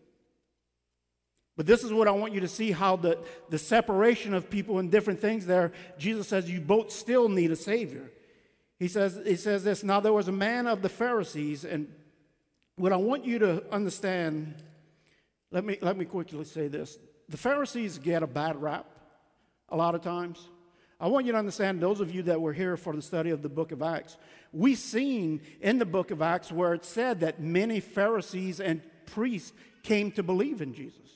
But 1.58 1.66
this 1.66 1.84
is 1.84 1.92
what 1.92 2.08
I 2.08 2.12
want 2.12 2.34
you 2.34 2.40
to 2.40 2.48
see 2.48 2.72
how 2.72 2.96
the, 2.96 3.18
the 3.50 3.58
separation 3.58 4.34
of 4.34 4.50
people 4.50 4.80
and 4.80 4.90
different 4.90 5.20
things 5.20 5.46
there, 5.46 5.74
Jesus 5.98 6.28
says, 6.28 6.50
you 6.50 6.62
both 6.62 6.90
still 6.90 7.28
need 7.28 7.52
a 7.52 7.56
Savior. 7.58 8.10
He 8.78 8.88
says, 8.88 9.20
he 9.26 9.36
says 9.36 9.66
this 9.66 9.84
Now 9.84 10.00
there 10.00 10.14
was 10.14 10.30
a 10.30 10.32
man 10.32 10.68
of 10.68 10.82
the 10.82 10.88
Pharisees, 10.88 11.66
and 11.66 11.94
what 12.80 12.94
I 12.94 12.98
want 12.98 13.26
you 13.26 13.40
to 13.40 13.64
understand, 13.72 14.56
let 15.52 15.66
me, 15.66 15.78
let 15.82 15.98
me 15.98 16.06
quickly 16.06 16.44
say 16.46 16.68
this. 16.68 16.98
The 17.28 17.38
Pharisees 17.38 17.98
get 17.98 18.24
a 18.24 18.28
bad 18.28 18.62
rap 18.62 18.86
a 19.68 19.76
lot 19.76 19.96
of 19.96 20.02
times. 20.02 20.40
I 21.00 21.08
want 21.08 21.26
you 21.26 21.34
to 21.34 21.38
understand, 21.38 21.82
those 21.82 22.00
of 22.00 22.14
you 22.14 22.24
that 22.24 22.42
were 22.42 22.54
here 22.54 22.78
for 22.78 22.96
the 22.96 23.02
study 23.02 23.30
of 23.30 23.42
the 23.42 23.50
book 23.50 23.72
of 23.72 23.82
Acts, 23.82 24.18
we've 24.52 24.78
seen 24.78 25.42
in 25.62 25.78
the 25.78 25.86
book 25.86 26.12
of 26.12 26.22
Acts 26.22 26.52
where 26.52 26.74
it 26.74 26.84
said 26.84 27.20
that 27.20 27.42
many 27.42 27.80
Pharisees 27.80 28.60
and 28.60 28.82
priests 29.06 29.54
came 29.84 30.12
to 30.14 30.24
believe 30.24 30.62
in 30.62 30.74
Jesus. 30.74 31.10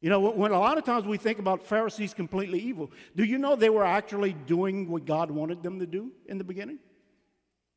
You 0.00 0.10
know, 0.10 0.20
when 0.20 0.52
a 0.52 0.58
lot 0.60 0.78
of 0.78 0.84
times 0.84 1.04
we 1.04 1.18
think 1.18 1.38
about 1.38 1.64
Pharisees 1.64 2.14
completely 2.14 2.60
evil, 2.60 2.90
do 3.16 3.24
you 3.24 3.36
know 3.36 3.56
they 3.56 3.70
were 3.70 3.84
actually 3.84 4.32
doing 4.32 4.88
what 4.88 5.04
God 5.04 5.30
wanted 5.30 5.62
them 5.62 5.80
to 5.80 5.86
do 5.86 6.12
in 6.26 6.38
the 6.38 6.44
beginning? 6.44 6.78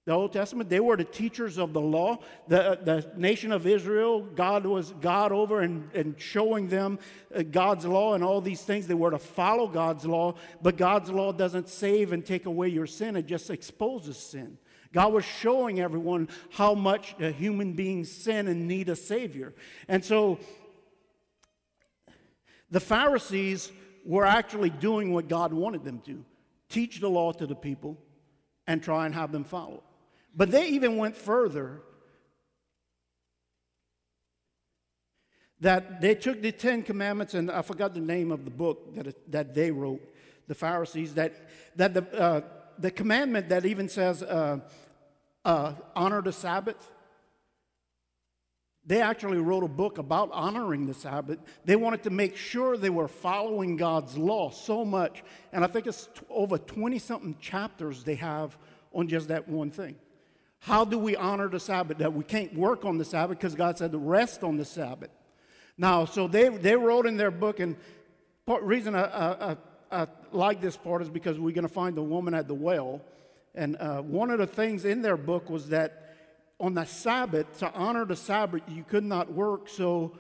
The 0.05 0.13
Old 0.13 0.33
Testament, 0.33 0.67
they 0.67 0.79
were 0.79 0.97
the 0.97 1.03
teachers 1.03 1.59
of 1.59 1.73
the 1.73 1.81
law. 1.81 2.17
The, 2.47 2.79
the 2.83 3.11
nation 3.15 3.51
of 3.51 3.67
Israel, 3.67 4.21
God 4.21 4.65
was 4.65 4.93
God 4.99 5.31
over 5.31 5.61
and, 5.61 5.91
and 5.93 6.19
showing 6.19 6.69
them 6.69 6.97
uh, 7.35 7.43
God's 7.43 7.85
law 7.85 8.15
and 8.15 8.23
all 8.23 8.41
these 8.41 8.63
things. 8.63 8.87
They 8.87 8.95
were 8.95 9.11
to 9.11 9.19
follow 9.19 9.67
God's 9.67 10.03
law, 10.03 10.33
but 10.59 10.75
God's 10.75 11.11
law 11.11 11.31
doesn't 11.31 11.69
save 11.69 12.13
and 12.13 12.25
take 12.25 12.47
away 12.47 12.69
your 12.69 12.87
sin, 12.87 13.15
it 13.15 13.27
just 13.27 13.51
exposes 13.51 14.17
sin. 14.17 14.57
God 14.91 15.13
was 15.13 15.23
showing 15.23 15.79
everyone 15.79 16.29
how 16.49 16.73
much 16.73 17.15
human 17.19 17.73
beings 17.73 18.11
sin 18.11 18.47
and 18.47 18.67
need 18.67 18.89
a 18.89 18.95
Savior. 18.95 19.53
And 19.87 20.03
so 20.03 20.39
the 22.71 22.81
Pharisees 22.81 23.71
were 24.03 24.25
actually 24.25 24.71
doing 24.71 25.13
what 25.13 25.29
God 25.29 25.53
wanted 25.53 25.85
them 25.85 25.99
to 26.07 26.25
teach 26.69 26.99
the 26.99 27.09
law 27.09 27.31
to 27.33 27.45
the 27.45 27.55
people 27.55 27.97
and 28.67 28.83
try 28.83 29.05
and 29.05 29.13
have 29.15 29.31
them 29.31 29.43
follow. 29.43 29.83
But 30.35 30.51
they 30.51 30.67
even 30.69 30.97
went 30.97 31.15
further 31.15 31.81
that 35.59 36.01
they 36.01 36.15
took 36.15 36.41
the 36.41 36.51
Ten 36.51 36.81
Commandments, 36.81 37.33
and 37.33 37.51
I 37.51 37.61
forgot 37.61 37.93
the 37.93 37.99
name 37.99 38.31
of 38.31 38.45
the 38.45 38.51
book 38.51 38.95
that, 38.95 39.31
that 39.31 39.53
they 39.53 39.71
wrote, 39.71 40.01
the 40.47 40.55
Pharisees, 40.55 41.13
that, 41.13 41.35
that 41.75 41.93
the, 41.93 42.19
uh, 42.19 42.41
the 42.79 42.91
commandment 42.91 43.49
that 43.49 43.65
even 43.65 43.87
says, 43.87 44.23
uh, 44.23 44.59
uh, 45.45 45.73
honor 45.95 46.21
the 46.21 46.31
Sabbath. 46.31 46.91
They 48.83 49.01
actually 49.01 49.37
wrote 49.37 49.63
a 49.63 49.67
book 49.67 49.99
about 49.99 50.31
honoring 50.31 50.87
the 50.87 50.93
Sabbath. 50.93 51.37
They 51.65 51.75
wanted 51.75 52.03
to 52.03 52.09
make 52.09 52.35
sure 52.35 52.77
they 52.77 52.89
were 52.89 53.07
following 53.07 53.75
God's 53.75 54.17
law 54.17 54.49
so 54.49 54.83
much. 54.83 55.23
And 55.53 55.63
I 55.63 55.67
think 55.67 55.85
it's 55.85 56.09
over 56.29 56.57
20 56.57 56.97
something 56.97 57.35
chapters 57.39 58.03
they 58.03 58.15
have 58.15 58.57
on 58.91 59.07
just 59.07 59.27
that 59.27 59.47
one 59.47 59.69
thing. 59.69 59.95
How 60.61 60.85
do 60.85 60.97
we 60.97 61.15
honor 61.15 61.47
the 61.49 61.59
Sabbath? 61.59 61.99
That 61.99 62.13
we 62.13 62.23
can't 62.23 62.53
work 62.55 62.85
on 62.85 62.97
the 62.97 63.05
Sabbath 63.05 63.37
because 63.37 63.55
God 63.55 63.77
said 63.77 63.91
to 63.91 63.97
rest 63.97 64.43
on 64.43 64.57
the 64.57 64.65
Sabbath. 64.65 65.11
Now, 65.77 66.05
so 66.05 66.27
they, 66.27 66.49
they 66.49 66.75
wrote 66.75 67.05
in 67.05 67.17
their 67.17 67.31
book, 67.31 67.59
and 67.59 67.75
part, 68.45 68.63
reason 68.63 68.95
I, 68.95 69.03
I, 69.03 69.51
I, 69.51 69.57
I 69.91 70.07
like 70.31 70.61
this 70.61 70.77
part 70.77 71.01
is 71.01 71.09
because 71.09 71.39
we're 71.39 71.55
going 71.55 71.67
to 71.67 71.73
find 71.73 71.95
the 71.95 72.03
woman 72.03 72.33
at 72.33 72.47
the 72.47 72.53
well 72.53 73.01
and 73.53 73.75
uh, 73.77 74.01
one 74.01 74.29
of 74.29 74.39
the 74.39 74.47
things 74.47 74.85
in 74.85 75.01
their 75.01 75.17
book 75.17 75.49
was 75.49 75.69
that 75.69 76.15
on 76.59 76.73
the 76.73 76.85
Sabbath, 76.85 77.59
to 77.59 77.71
honor 77.73 78.05
the 78.05 78.15
Sabbath, 78.15 78.61
you 78.67 78.83
could 78.83 79.03
not 79.03 79.31
work, 79.31 79.67
so 79.67 80.17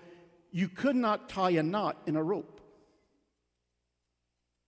you 0.51 0.67
could 0.67 0.95
not 0.95 1.29
tie 1.29 1.51
a 1.51 1.63
knot 1.63 1.97
in 2.07 2.15
a 2.15 2.23
rope. 2.23 2.59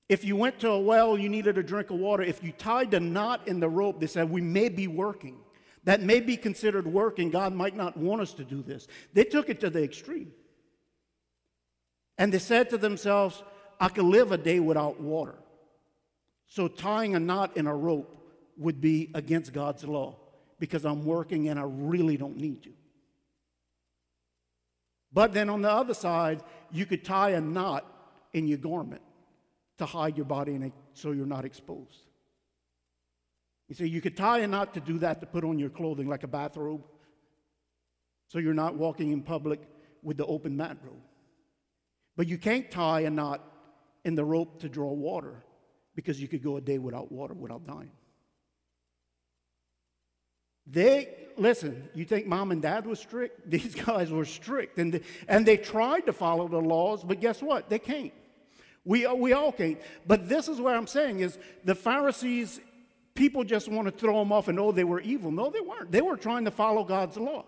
If 0.07 0.23
you 0.23 0.35
went 0.35 0.59
to 0.59 0.69
a 0.69 0.79
well, 0.79 1.17
you 1.17 1.29
needed 1.29 1.57
a 1.57 1.63
drink 1.63 1.89
of 1.89 1.97
water. 1.97 2.23
If 2.23 2.43
you 2.43 2.51
tied 2.51 2.91
the 2.91 2.99
knot 2.99 3.47
in 3.47 3.59
the 3.59 3.69
rope, 3.69 3.99
they 3.99 4.07
said, 4.07 4.29
We 4.29 4.41
may 4.41 4.69
be 4.69 4.87
working. 4.87 5.37
That 5.85 6.01
may 6.01 6.19
be 6.19 6.37
considered 6.37 6.87
work, 6.87 7.19
and 7.19 7.31
God 7.31 7.53
might 7.53 7.75
not 7.75 7.97
want 7.97 8.21
us 8.21 8.33
to 8.35 8.43
do 8.43 8.61
this. 8.61 8.87
They 9.13 9.25
took 9.25 9.49
it 9.49 9.59
to 9.61 9.69
the 9.69 9.83
extreme. 9.83 10.31
And 12.17 12.31
they 12.31 12.39
said 12.39 12.69
to 12.69 12.77
themselves, 12.77 13.43
I 13.79 13.89
could 13.89 14.05
live 14.05 14.31
a 14.31 14.37
day 14.37 14.59
without 14.59 14.99
water. 14.99 15.35
So 16.47 16.67
tying 16.67 17.15
a 17.15 17.19
knot 17.19 17.57
in 17.57 17.67
a 17.67 17.75
rope 17.75 18.23
would 18.57 18.79
be 18.79 19.09
against 19.13 19.51
God's 19.51 19.83
law 19.83 20.15
because 20.59 20.85
I'm 20.85 21.03
working 21.03 21.49
and 21.49 21.59
I 21.59 21.63
really 21.65 22.15
don't 22.15 22.37
need 22.37 22.63
to. 22.63 22.69
But 25.11 25.33
then 25.33 25.49
on 25.49 25.61
the 25.61 25.71
other 25.71 25.93
side, 25.93 26.41
you 26.71 26.85
could 26.85 27.03
tie 27.03 27.31
a 27.31 27.41
knot 27.41 27.85
in 28.33 28.47
your 28.47 28.57
garment 28.57 29.01
to 29.77 29.85
hide 29.85 30.17
your 30.17 30.25
body 30.25 30.55
it, 30.55 30.73
so 30.93 31.11
you're 31.11 31.25
not 31.25 31.45
exposed. 31.45 32.03
You 33.67 33.75
see, 33.75 33.87
you 33.87 34.01
could 34.01 34.17
tie 34.17 34.39
a 34.39 34.47
knot 34.47 34.73
to 34.73 34.79
do 34.79 34.97
that 34.99 35.21
to 35.21 35.25
put 35.25 35.43
on 35.43 35.57
your 35.57 35.69
clothing 35.69 36.07
like 36.07 36.23
a 36.23 36.27
bathrobe 36.27 36.83
so 38.27 38.39
you're 38.39 38.53
not 38.53 38.75
walking 38.75 39.11
in 39.11 39.21
public 39.21 39.61
with 40.01 40.17
the 40.17 40.25
open 40.25 40.57
mat 40.57 40.77
robe. 40.83 41.01
But 42.15 42.27
you 42.27 42.37
can't 42.37 42.69
tie 42.69 43.01
a 43.01 43.09
knot 43.09 43.41
in 44.03 44.15
the 44.15 44.25
rope 44.25 44.59
to 44.61 44.69
draw 44.69 44.91
water 44.91 45.43
because 45.95 46.21
you 46.21 46.27
could 46.27 46.43
go 46.43 46.57
a 46.57 46.61
day 46.61 46.77
without 46.77 47.11
water 47.11 47.33
without 47.33 47.65
dying. 47.65 47.91
They, 50.65 51.09
listen, 51.37 51.89
you 51.93 52.05
think 52.05 52.25
mom 52.25 52.51
and 52.51 52.61
dad 52.61 52.85
was 52.85 52.99
strict? 52.99 53.49
These 53.49 53.75
guys 53.75 54.11
were 54.11 54.25
strict. 54.25 54.77
And 54.77 54.93
they, 54.93 55.01
and 55.27 55.45
they 55.45 55.57
tried 55.57 56.01
to 56.01 56.13
follow 56.13 56.47
the 56.47 56.59
laws, 56.59 57.03
but 57.03 57.19
guess 57.19 57.41
what? 57.41 57.69
They 57.69 57.79
can't. 57.79 58.13
We, 58.85 59.07
we 59.07 59.33
all 59.33 59.51
can't. 59.51 59.79
But 60.05 60.27
this 60.27 60.47
is 60.47 60.59
what 60.59 60.75
I'm 60.75 60.87
saying 60.87 61.19
is 61.21 61.37
the 61.63 61.75
Pharisees, 61.75 62.59
people 63.15 63.43
just 63.43 63.69
want 63.69 63.87
to 63.87 63.91
throw 63.91 64.19
them 64.19 64.31
off 64.31 64.47
and 64.47 64.59
oh, 64.59 64.71
they 64.71 64.83
were 64.83 64.99
evil. 65.01 65.31
No, 65.31 65.49
they 65.49 65.61
weren't. 65.61 65.91
They 65.91 66.01
were 66.01 66.17
trying 66.17 66.45
to 66.45 66.51
follow 66.51 66.83
God's 66.83 67.17
law. 67.17 67.45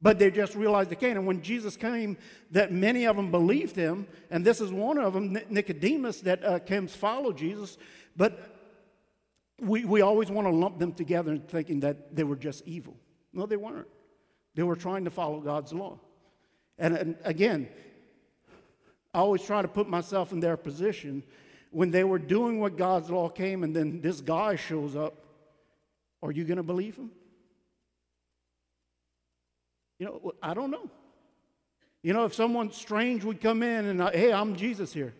But 0.00 0.18
they 0.18 0.30
just 0.30 0.54
realized 0.54 0.90
they 0.90 0.96
can't. 0.96 1.18
And 1.18 1.26
when 1.26 1.42
Jesus 1.42 1.76
came, 1.76 2.16
that 2.52 2.72
many 2.72 3.04
of 3.04 3.16
them 3.16 3.30
believed 3.30 3.74
him, 3.74 4.06
and 4.30 4.44
this 4.44 4.60
is 4.60 4.70
one 4.70 4.96
of 4.96 5.12
them, 5.12 5.36
Nicodemus, 5.50 6.20
that 6.20 6.44
uh, 6.44 6.58
came 6.60 6.86
to 6.86 6.92
follow 6.92 7.32
Jesus. 7.32 7.78
But 8.16 8.56
we, 9.60 9.84
we 9.84 10.00
always 10.00 10.30
want 10.30 10.46
to 10.46 10.52
lump 10.52 10.78
them 10.78 10.92
together 10.92 11.36
thinking 11.36 11.80
that 11.80 12.14
they 12.14 12.22
were 12.22 12.36
just 12.36 12.66
evil. 12.66 12.96
No, 13.32 13.44
they 13.46 13.56
weren't. 13.56 13.88
They 14.54 14.62
were 14.62 14.76
trying 14.76 15.04
to 15.04 15.10
follow 15.10 15.40
God's 15.40 15.72
law. 15.72 15.98
And, 16.78 16.96
and 16.96 17.16
again, 17.24 17.68
I 19.12 19.18
always 19.18 19.42
try 19.42 19.62
to 19.62 19.68
put 19.68 19.88
myself 19.88 20.32
in 20.32 20.38
their 20.38 20.56
position 20.56 21.24
when 21.70 21.90
they 21.90 22.04
were 22.04 22.18
doing 22.18 22.60
what 22.60 22.76
God's 22.76 23.10
law 23.10 23.28
came 23.28 23.62
and 23.62 23.74
then 23.74 24.00
this 24.00 24.20
guy 24.20 24.56
shows 24.56 24.96
up. 24.96 25.14
Are 26.22 26.32
you 26.32 26.44
going 26.44 26.56
to 26.56 26.62
believe 26.62 26.96
him? 26.96 27.10
You 29.98 30.06
know, 30.06 30.32
I 30.42 30.54
don't 30.54 30.70
know. 30.70 30.88
You 32.02 32.12
know, 32.12 32.24
if 32.24 32.34
someone 32.34 32.72
strange 32.72 33.24
would 33.24 33.40
come 33.40 33.62
in 33.62 33.86
and, 33.86 34.00
uh, 34.00 34.10
hey, 34.10 34.32
I'm 34.32 34.56
Jesus 34.56 34.92
here, 34.92 35.12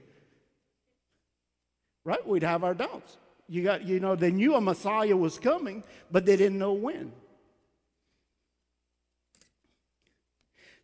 right? 2.05 2.25
We'd 2.27 2.45
have 2.45 2.63
our 2.65 2.75
doubts. 2.75 3.17
You 3.49 3.63
got, 3.63 3.85
you 3.85 3.99
know, 3.99 4.15
they 4.15 4.31
knew 4.31 4.55
a 4.55 4.61
Messiah 4.61 5.17
was 5.17 5.39
coming, 5.39 5.83
but 6.11 6.25
they 6.25 6.37
didn't 6.37 6.59
know 6.59 6.73
when. 6.73 7.13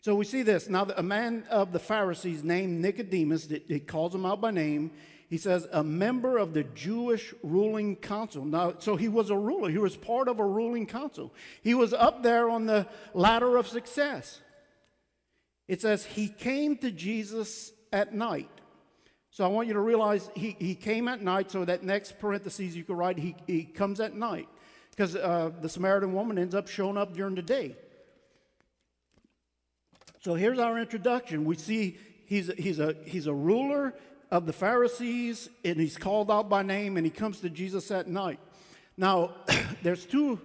So 0.01 0.15
we 0.15 0.25
see 0.25 0.43
this. 0.43 0.69
Now, 0.69 0.87
a 0.97 1.03
man 1.03 1.45
of 1.49 1.73
the 1.73 1.79
Pharisees 1.79 2.45
named 2.45 2.83
Nicodemus, 2.83 3.49
he 3.67 3.81
calls 3.81 4.15
him 4.15 4.27
out 4.27 4.41
by 4.41 4.51
name. 4.51 4.91
He 5.29 5.39
says, 5.39 5.67
a 5.73 5.83
member 5.83 6.39
of 6.39 6.55
the 6.55 6.65
Jewish 6.65 7.35
ruling 7.43 7.97
council. 7.97 8.45
Now, 8.45 8.75
so 8.79 8.97
he 8.97 9.09
was 9.09 9.31
a 9.31 9.37
ruler, 9.37 9.71
he 9.71 9.79
was 9.79 9.97
part 9.97 10.29
of 10.29 10.39
a 10.39 10.47
ruling 10.47 10.87
council. 10.87 11.33
He 11.63 11.75
was 11.75 11.93
up 11.93 12.23
there 12.23 12.49
on 12.49 12.67
the 12.67 12.87
ladder 13.15 13.57
of 13.57 13.67
success. 13.67 14.41
It 15.67 15.81
says, 15.81 16.05
he 16.05 16.29
came 16.29 16.77
to 16.79 16.91
Jesus 16.91 17.73
at 17.93 18.15
night. 18.15 18.51
So 19.31 19.45
I 19.45 19.49
want 19.49 19.67
you 19.67 19.75
to 19.75 19.81
realize 19.81 20.31
he, 20.37 20.57
he 20.61 20.75
came 20.75 21.09
at 21.09 21.21
night, 21.21 21.51
so 21.51 21.65
that 21.65 21.83
next 21.83 22.19
parentheses 22.21 22.77
you 22.77 22.85
could 22.85 22.97
write, 22.97 23.19
he, 23.19 23.35
he 23.47 23.65
comes 23.65 23.99
at 23.99 24.15
night. 24.15 24.49
Because 24.91 25.17
uh, 25.17 25.51
the 25.61 25.69
Samaritan 25.69 26.13
woman 26.13 26.39
ends 26.39 26.55
up 26.55 26.69
showing 26.69 26.97
up 26.97 27.15
during 27.15 27.35
the 27.35 27.43
day. 27.43 27.75
So 30.21 30.35
here's 30.35 30.61
our 30.61 30.79
introduction. 30.79 31.45
We 31.45 31.57
see 31.57 31.99
he's, 32.27 32.51
he's, 32.57 32.79
a, 32.79 32.95
he's 33.05 33.27
a 33.27 33.35
ruler 33.35 33.95
of 34.35 34.47
the 34.47 34.53
Pharisees, 34.53 35.49
and 35.65 35.79
he's 35.79 35.97
called 35.97 36.29
out 36.29 36.49
by 36.49 36.61
name, 36.61 36.97
and 36.97 37.07
he 37.07 37.11
comes 37.11 37.39
to 37.39 37.49
Jesus 37.49 37.93
at 37.93 38.09
night. 38.09 38.41
Now, 38.97 39.37
there's 39.85 40.05
two 40.05 40.41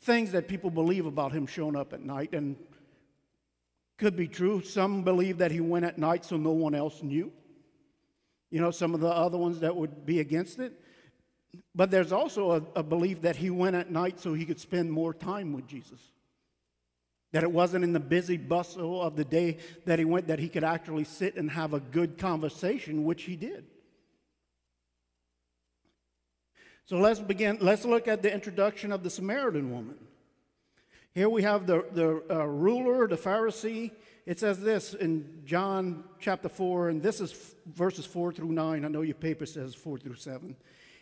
things 0.00 0.32
that 0.32 0.48
people 0.48 0.70
believe 0.70 1.06
about 1.06 1.30
him 1.30 1.46
showing 1.46 1.76
up 1.76 1.92
at 1.92 2.02
night, 2.02 2.34
and 2.34 2.56
could 3.96 4.16
be 4.16 4.26
true. 4.26 4.60
Some 4.60 5.04
believe 5.04 5.38
that 5.38 5.52
he 5.52 5.60
went 5.60 5.84
at 5.84 5.98
night 5.98 6.24
so 6.24 6.36
no 6.36 6.50
one 6.50 6.74
else 6.74 7.00
knew. 7.00 7.30
You 8.50 8.60
know, 8.60 8.72
some 8.72 8.92
of 8.92 9.00
the 9.00 9.10
other 9.10 9.38
ones 9.38 9.60
that 9.60 9.76
would 9.76 10.04
be 10.04 10.18
against 10.18 10.58
it. 10.58 10.72
But 11.76 11.92
there's 11.92 12.10
also 12.10 12.50
a, 12.50 12.80
a, 12.80 12.82
belief 12.82 13.22
that 13.22 13.36
he 13.36 13.50
went 13.50 13.76
at 13.76 13.88
night 13.88 14.18
so 14.18 14.34
he 14.34 14.44
could 14.44 14.58
spend 14.58 14.90
more 14.90 15.14
time 15.14 15.52
with 15.52 15.68
Jesus. 15.68 16.00
That 17.32 17.42
it 17.42 17.50
wasn't 17.50 17.84
in 17.84 17.92
the 17.92 18.00
busy 18.00 18.36
bustle 18.36 19.02
of 19.02 19.16
the 19.16 19.24
day 19.24 19.58
that 19.86 19.98
he 19.98 20.04
went 20.04 20.28
that 20.28 20.38
he 20.38 20.48
could 20.48 20.64
actually 20.64 21.04
sit 21.04 21.36
and 21.36 21.50
have 21.50 21.72
a 21.74 21.80
good 21.80 22.18
conversation, 22.18 23.04
which 23.04 23.24
he 23.24 23.36
did. 23.36 23.64
So 26.84 26.98
let's 26.98 27.20
begin. 27.20 27.58
Let's 27.60 27.84
look 27.84 28.06
at 28.06 28.22
the 28.22 28.32
introduction 28.32 28.92
of 28.92 29.02
the 29.02 29.10
Samaritan 29.10 29.72
woman. 29.72 29.96
Here 31.14 31.28
we 31.28 31.42
have 31.42 31.66
the, 31.66 31.84
the 31.92 32.22
uh, 32.30 32.46
ruler, 32.46 33.06
the 33.06 33.16
Pharisee, 33.16 33.90
it 34.24 34.38
says 34.38 34.60
this 34.60 34.94
in 34.94 35.42
John 35.44 36.04
chapter 36.20 36.48
4, 36.48 36.90
and 36.90 37.02
this 37.02 37.20
is 37.20 37.54
verses 37.66 38.06
4 38.06 38.32
through 38.32 38.52
9. 38.52 38.84
I 38.84 38.88
know 38.88 39.02
your 39.02 39.16
paper 39.16 39.46
says 39.46 39.74
4 39.74 39.98
through 39.98 40.14
7. 40.14 40.54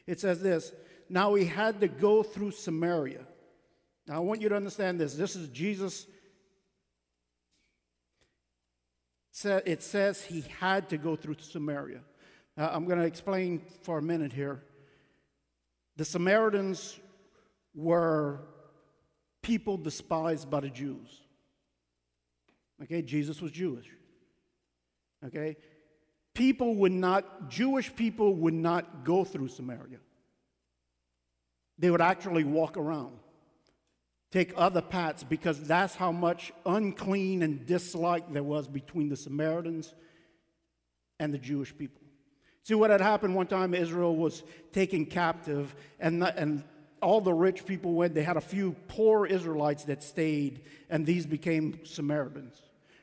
It 0.07 0.19
says 0.21 0.41
this 0.43 0.73
Now 1.09 1.35
he 1.35 1.45
had 1.45 1.81
to 1.81 1.89
go 1.89 2.23
through 2.23 2.53
Samaria. 2.53 3.21
Now 4.07 4.17
I 4.17 4.19
want 4.21 4.41
you 4.41 4.49
to 4.49 4.57
understand 4.57 4.99
this. 4.99 5.15
This 5.15 5.37
is 5.37 5.49
Jesus 5.49 6.07
it 9.45 9.83
says 9.83 10.23
he 10.23 10.45
had 10.59 10.89
to 10.91 10.99
go 10.99 11.17
through 11.17 11.37
Samaria. 11.41 12.01
I'm 12.57 12.85
going 12.85 12.99
to 12.99 13.07
explain 13.07 13.63
for 13.83 13.99
a 13.99 14.03
minute 14.03 14.33
here. 14.33 14.63
The 15.97 16.05
Samaritans 16.05 16.99
were 17.75 18.41
people 19.43 19.77
despised 19.77 20.51
by 20.51 20.61
the 20.61 20.71
Jews. 20.71 21.23
Okay, 22.83 23.03
Jesus 23.03 23.41
was 23.41 23.53
Jewish. 23.53 23.87
Okay, 25.27 25.57
people 26.35 26.75
would 26.77 26.93
not, 26.93 27.51
Jewish 27.51 27.95
people 27.95 28.35
would 28.37 28.55
not 28.55 29.05
go 29.05 29.25
through 29.25 29.49
Samaria. 29.49 29.99
They 31.79 31.91
would 31.91 32.01
actually 32.01 32.45
walk 32.45 32.77
around, 32.77 33.19
take 34.31 34.53
other 34.57 34.83
paths, 34.83 35.25
because 35.25 35.61
that's 35.63 35.97
how 35.97 36.13
much 36.13 36.53
unclean 36.65 37.43
and 37.43 37.67
dislike 37.67 38.33
there 38.33 38.43
was 38.45 38.69
between 38.69 39.09
the 39.09 39.17
Samaritans 39.17 39.95
and 41.19 41.35
the 41.35 41.39
Jewish 41.39 41.77
people. 41.77 42.01
See 42.63 42.75
what 42.75 42.91
had 42.91 43.01
happened 43.01 43.35
one 43.35 43.49
time, 43.49 43.75
Israel 43.75 44.15
was 44.15 44.45
taken 44.73 45.07
captive, 45.07 45.75
and, 45.99 46.23
and 46.23 46.63
all 47.03 47.21
the 47.21 47.33
rich 47.33 47.67
people 47.67 47.95
went. 47.95 48.15
They 48.15 48.23
had 48.23 48.37
a 48.37 48.41
few 48.43 48.77
poor 48.87 49.27
Israelites 49.27 49.85
that 49.85 50.03
stayed, 50.03 50.63
and 50.89 51.05
these 51.05 51.27
became 51.27 51.81
Samaritans, 51.85 52.57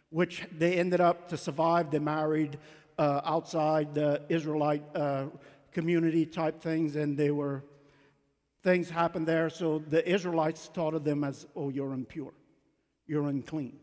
which 0.09 0.43
they 0.57 0.75
ended 0.75 1.01
up 1.01 1.27
to 1.29 1.37
survive. 1.37 1.91
They 1.91 1.99
married 1.99 2.57
uh, 2.97 3.21
outside 3.25 3.93
the 3.93 4.21
Israelite 4.29 4.83
uh, 4.95 5.25
community 5.73 6.25
type 6.25 6.61
things, 6.61 6.95
and 6.95 7.17
they 7.17 7.31
were 7.31 7.63
things 8.63 8.89
happened 8.89 9.27
there. 9.27 9.49
So 9.49 9.79
the 9.79 10.07
Israelites 10.07 10.69
thought 10.73 10.93
of 10.93 11.03
them 11.03 11.23
as, 11.23 11.45
oh, 11.55 11.69
you're 11.69 11.93
impure, 11.93 12.33
you're 13.05 13.27
unclean. 13.27 13.77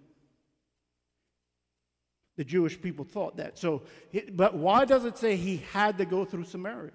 The 2.36 2.44
Jewish 2.44 2.80
people 2.80 3.04
thought 3.04 3.36
that. 3.36 3.58
So, 3.58 3.82
but 4.32 4.56
why 4.56 4.84
does 4.84 5.04
it 5.04 5.16
say 5.16 5.36
he 5.36 5.58
had 5.72 5.98
to 5.98 6.04
go 6.04 6.24
through 6.24 6.44
Samaria? 6.44 6.90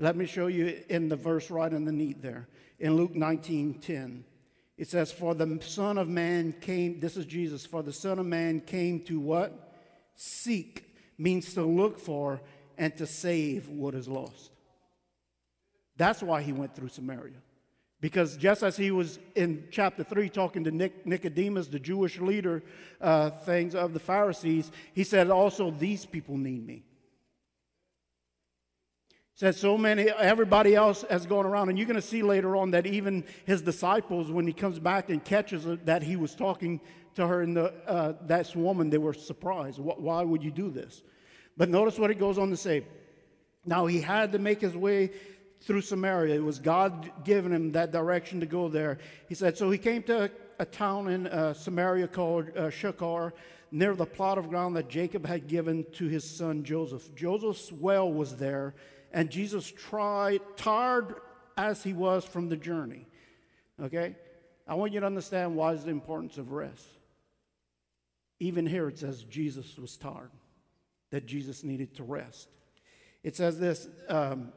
Let 0.00 0.16
me 0.16 0.26
show 0.26 0.46
you 0.46 0.82
in 0.88 1.08
the 1.08 1.16
verse 1.16 1.50
right 1.50 1.70
in 1.70 1.84
the 1.84 1.90
underneath 1.90 2.22
there. 2.22 2.48
In 2.78 2.96
Luke 2.96 3.14
19 3.14 3.74
10, 3.74 4.24
it 4.78 4.88
says, 4.88 5.12
For 5.12 5.34
the 5.34 5.60
Son 5.60 5.98
of 5.98 6.08
Man 6.08 6.54
came, 6.58 7.00
this 7.00 7.18
is 7.18 7.26
Jesus, 7.26 7.66
for 7.66 7.82
the 7.82 7.92
Son 7.92 8.18
of 8.18 8.24
Man 8.24 8.60
came 8.60 9.00
to 9.00 9.20
what? 9.20 9.74
Seek, 10.14 10.90
means 11.18 11.52
to 11.52 11.62
look 11.62 11.98
for 11.98 12.40
and 12.80 12.96
to 12.96 13.06
save 13.06 13.68
what 13.68 13.94
is 13.94 14.08
lost. 14.08 14.50
That's 15.98 16.22
why 16.22 16.40
he 16.40 16.52
went 16.52 16.74
through 16.74 16.88
Samaria. 16.88 17.36
Because 18.00 18.38
just 18.38 18.62
as 18.62 18.78
he 18.78 18.90
was 18.90 19.18
in 19.34 19.68
chapter 19.70 20.02
3 20.02 20.30
talking 20.30 20.64
to 20.64 20.70
Nicodemus, 21.04 21.66
the 21.66 21.78
Jewish 21.78 22.18
leader, 22.18 22.62
uh, 22.98 23.28
things 23.28 23.74
of 23.74 23.92
the 23.92 24.00
Pharisees, 24.00 24.72
he 24.94 25.04
said, 25.04 25.28
Also, 25.28 25.70
these 25.70 26.06
people 26.06 26.38
need 26.38 26.66
me. 26.66 26.82
Said 29.34 29.54
so 29.56 29.76
many, 29.76 30.08
everybody 30.08 30.74
else 30.74 31.04
has 31.10 31.26
gone 31.26 31.44
around, 31.44 31.68
and 31.68 31.78
you're 31.78 31.86
going 31.86 31.96
to 31.96 32.02
see 32.02 32.22
later 32.22 32.56
on 32.56 32.70
that 32.70 32.86
even 32.86 33.24
his 33.44 33.60
disciples, 33.60 34.30
when 34.30 34.46
he 34.46 34.54
comes 34.54 34.78
back 34.78 35.10
and 35.10 35.22
catches 35.22 35.66
that 35.84 36.02
he 36.02 36.16
was 36.16 36.34
talking 36.34 36.80
to 37.14 37.26
her 37.26 37.42
and 37.42 37.54
the, 37.54 37.74
uh, 37.86 38.14
that 38.22 38.56
woman, 38.56 38.88
they 38.88 38.98
were 38.98 39.12
surprised. 39.12 39.78
Why 39.78 40.22
would 40.22 40.42
you 40.42 40.50
do 40.50 40.70
this? 40.70 41.02
But 41.60 41.68
notice 41.68 41.98
what 41.98 42.10
it 42.10 42.18
goes 42.18 42.38
on 42.38 42.48
to 42.48 42.56
say. 42.56 42.84
Now 43.66 43.84
he 43.84 44.00
had 44.00 44.32
to 44.32 44.38
make 44.38 44.62
his 44.62 44.74
way 44.74 45.10
through 45.60 45.82
Samaria. 45.82 46.36
It 46.36 46.42
was 46.42 46.58
God 46.58 47.12
giving 47.22 47.52
him 47.52 47.72
that 47.72 47.92
direction 47.92 48.40
to 48.40 48.46
go 48.46 48.68
there. 48.70 48.96
He 49.28 49.34
said, 49.34 49.58
So 49.58 49.70
he 49.70 49.76
came 49.76 50.02
to 50.04 50.30
a 50.58 50.64
town 50.64 51.08
in 51.08 51.26
uh, 51.26 51.52
Samaria 51.52 52.08
called 52.08 52.56
uh, 52.56 53.30
near 53.70 53.94
the 53.94 54.06
plot 54.06 54.38
of 54.38 54.48
ground 54.48 54.74
that 54.76 54.88
Jacob 54.88 55.26
had 55.26 55.48
given 55.48 55.84
to 55.96 56.06
his 56.06 56.24
son 56.24 56.64
Joseph. 56.64 57.14
Joseph's 57.14 57.70
well 57.70 58.10
was 58.10 58.36
there, 58.36 58.74
and 59.12 59.28
Jesus 59.28 59.70
tried, 59.70 60.40
tired 60.56 61.16
as 61.58 61.82
he 61.82 61.92
was 61.92 62.24
from 62.24 62.48
the 62.48 62.56
journey. 62.56 63.06
Okay? 63.78 64.16
I 64.66 64.76
want 64.76 64.94
you 64.94 65.00
to 65.00 65.06
understand 65.06 65.56
why 65.56 65.74
is 65.74 65.84
the 65.84 65.90
importance 65.90 66.38
of 66.38 66.52
rest. 66.52 66.86
Even 68.38 68.64
here 68.64 68.88
it 68.88 68.98
says 68.98 69.24
Jesus 69.24 69.76
was 69.76 69.98
tired, 69.98 70.30
that 71.10 71.26
Jesus 71.26 71.64
needed 71.64 71.94
to 71.96 72.04
rest. 72.04 72.48
It 73.22 73.36
says 73.36 73.58
this 73.58 73.88
um, 74.08 74.52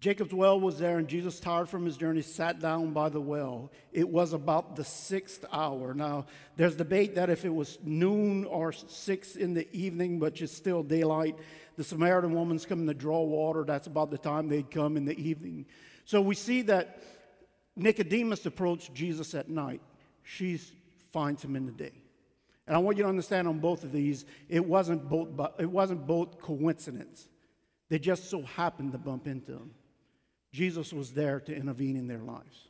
Jacob's 0.00 0.32
well 0.32 0.58
was 0.58 0.78
there, 0.78 0.96
and 0.96 1.06
Jesus, 1.06 1.38
tired 1.38 1.68
from 1.68 1.84
his 1.84 1.98
journey, 1.98 2.22
sat 2.22 2.58
down 2.58 2.92
by 2.92 3.10
the 3.10 3.20
well. 3.20 3.70
It 3.92 4.08
was 4.08 4.32
about 4.32 4.74
the 4.74 4.84
sixth 4.84 5.44
hour. 5.52 5.92
Now, 5.92 6.24
there's 6.56 6.74
debate 6.74 7.16
that 7.16 7.28
if 7.28 7.44
it 7.44 7.54
was 7.54 7.78
noon 7.84 8.46
or 8.46 8.72
six 8.72 9.36
in 9.36 9.52
the 9.52 9.70
evening, 9.76 10.18
but 10.18 10.40
it's 10.40 10.56
still 10.56 10.82
daylight, 10.82 11.36
the 11.76 11.84
Samaritan 11.84 12.32
woman's 12.32 12.64
coming 12.64 12.86
to 12.86 12.94
draw 12.94 13.22
water. 13.22 13.62
That's 13.62 13.88
about 13.88 14.10
the 14.10 14.16
time 14.16 14.48
they'd 14.48 14.70
come 14.70 14.96
in 14.96 15.04
the 15.04 15.18
evening. 15.18 15.66
So 16.06 16.22
we 16.22 16.34
see 16.34 16.62
that 16.62 17.02
Nicodemus 17.76 18.46
approached 18.46 18.94
Jesus 18.94 19.34
at 19.34 19.50
night. 19.50 19.82
She 20.22 20.58
finds 21.12 21.44
him 21.44 21.56
in 21.56 21.66
the 21.66 21.72
day. 21.72 21.99
And 22.70 22.76
I 22.76 22.78
want 22.78 22.98
you 22.98 23.02
to 23.02 23.08
understand 23.08 23.48
on 23.48 23.58
both 23.58 23.82
of 23.82 23.90
these, 23.90 24.24
it 24.48 24.64
wasn't 24.64 25.08
both, 25.08 25.28
it 25.58 25.68
wasn't 25.68 26.06
both 26.06 26.38
coincidence. 26.38 27.26
They 27.88 27.98
just 27.98 28.30
so 28.30 28.42
happened 28.42 28.92
to 28.92 28.98
bump 28.98 29.26
into 29.26 29.50
them. 29.50 29.72
Jesus 30.52 30.92
was 30.92 31.10
there 31.12 31.40
to 31.40 31.52
intervene 31.52 31.96
in 31.96 32.06
their 32.06 32.20
lives. 32.20 32.68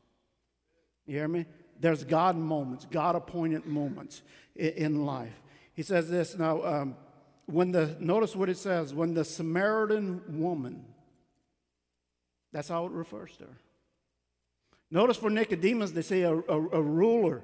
You 1.06 1.18
hear 1.18 1.28
me? 1.28 1.44
There's 1.78 2.02
God 2.02 2.34
moments, 2.34 2.86
God 2.90 3.14
appointed 3.14 3.66
moments 3.66 4.22
in 4.56 5.04
life. 5.04 5.38
He 5.74 5.82
says 5.82 6.08
this 6.08 6.34
now, 6.34 6.64
um, 6.64 6.96
when 7.44 7.70
the, 7.70 7.94
notice 8.00 8.34
what 8.34 8.48
it 8.48 8.56
says, 8.56 8.94
when 8.94 9.12
the 9.12 9.24
Samaritan 9.26 10.22
woman, 10.40 10.82
that's 12.54 12.68
how 12.68 12.86
it 12.86 12.92
refers 12.92 13.36
to 13.36 13.44
her. 13.44 13.58
Notice 14.90 15.18
for 15.18 15.28
Nicodemus, 15.28 15.90
they 15.90 16.00
say 16.00 16.22
a, 16.22 16.32
a, 16.32 16.68
a 16.70 16.80
ruler 16.80 17.42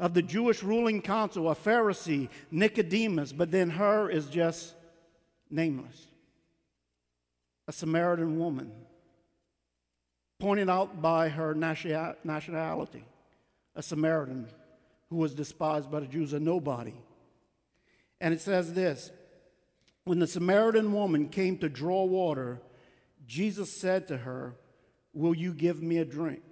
of 0.00 0.14
the 0.14 0.22
Jewish 0.22 0.62
ruling 0.62 1.02
council, 1.02 1.50
a 1.50 1.54
Pharisee, 1.54 2.30
Nicodemus, 2.50 3.32
but 3.32 3.50
then 3.50 3.70
her 3.70 4.08
is 4.08 4.26
just 4.26 4.74
nameless. 5.50 6.06
A 7.68 7.72
Samaritan 7.72 8.38
woman 8.38 8.72
pointed 10.40 10.70
out 10.70 11.02
by 11.02 11.28
her 11.28 11.54
nationality, 11.54 13.04
a 13.76 13.82
Samaritan 13.82 14.48
who 15.10 15.16
was 15.16 15.34
despised 15.34 15.90
by 15.90 16.00
the 16.00 16.06
Jews, 16.06 16.32
a 16.32 16.40
nobody. 16.40 16.94
And 18.22 18.32
it 18.32 18.40
says 18.40 18.72
this 18.72 19.10
When 20.04 20.18
the 20.18 20.26
Samaritan 20.26 20.94
woman 20.94 21.28
came 21.28 21.58
to 21.58 21.68
draw 21.68 22.04
water, 22.04 22.62
Jesus 23.26 23.70
said 23.70 24.08
to 24.08 24.16
her, 24.16 24.54
Will 25.12 25.34
you 25.34 25.52
give 25.52 25.82
me 25.82 25.98
a 25.98 26.04
drink? 26.06 26.42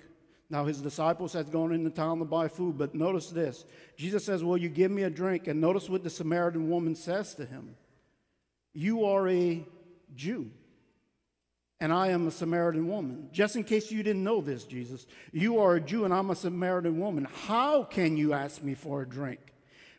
Now, 0.51 0.65
his 0.65 0.81
disciples 0.81 1.35
had 1.35 1.53
gone 1.53 1.73
into 1.73 1.91
town 1.91 2.21
to 2.21 2.25
buy 2.25 2.49
food, 2.49 2.79
but 2.79 2.95
notice 2.95 3.29
this. 3.31 3.67
Jesus 3.97 4.25
says, 4.25 4.43
Will 4.43 4.57
you 4.57 4.71
give 4.71 4.91
me 4.91 5.03
a 5.03 5.11
drink? 5.11 5.47
And 5.47 5.61
notice 5.61 5.89
what 5.91 6.03
the 6.03 6.11
Samaritan 6.11 6.71
woman 6.71 6.95
says 6.95 7.35
to 7.35 7.45
him 7.45 7.77
You 8.73 9.05
are 9.05 9.29
a 9.29 9.65
Jew 10.15 10.51
and 11.81 11.93
I 11.93 12.09
am 12.09 12.27
a 12.27 12.31
Samaritan 12.31 12.89
woman. 12.89 13.29
Just 13.33 13.57
in 13.57 13.65
case 13.65 13.91
you 13.91 14.03
didn't 14.03 14.25
know 14.25 14.41
this, 14.41 14.65
Jesus, 14.65 15.07
you 15.33 15.61
are 15.61 15.77
a 15.77 15.81
Jew 15.81 16.05
and 16.05 16.13
I'm 16.13 16.31
a 16.31 16.37
Samaritan 16.37 16.99
woman. 16.99 17.27
How 17.47 17.85
can 17.85 18.17
you 18.17 18.33
ask 18.33 18.63
me 18.63 18.75
for 18.75 19.03
a 19.03 19.09
drink? 19.09 19.41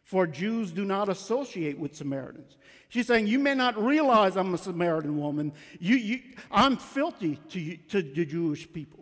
For 0.03 0.25
Jews 0.27 0.71
do 0.71 0.83
not 0.85 1.07
associate 1.07 1.77
with 1.77 1.95
Samaritans. 1.95 2.57
She's 2.89 3.07
saying, 3.07 3.27
You 3.27 3.39
may 3.39 3.53
not 3.53 3.81
realize 3.81 4.35
I'm 4.35 4.53
a 4.53 4.57
Samaritan 4.57 5.17
woman. 5.17 5.53
You, 5.79 5.95
you, 5.95 6.19
I'm 6.51 6.77
filthy 6.77 7.39
to, 7.49 7.59
you, 7.59 7.77
to 7.89 8.01
the 8.01 8.25
Jewish 8.25 8.71
people, 8.71 8.98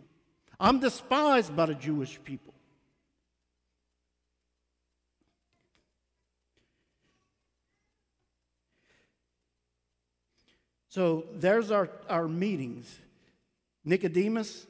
I'm 0.60 0.80
despised 0.80 1.54
by 1.54 1.66
the 1.66 1.74
Jewish 1.74 2.18
people. 2.24 2.54
So 10.88 11.26
there's 11.34 11.70
our, 11.70 11.90
our 12.08 12.26
meetings. 12.26 12.98
Nicodemus 13.84 14.66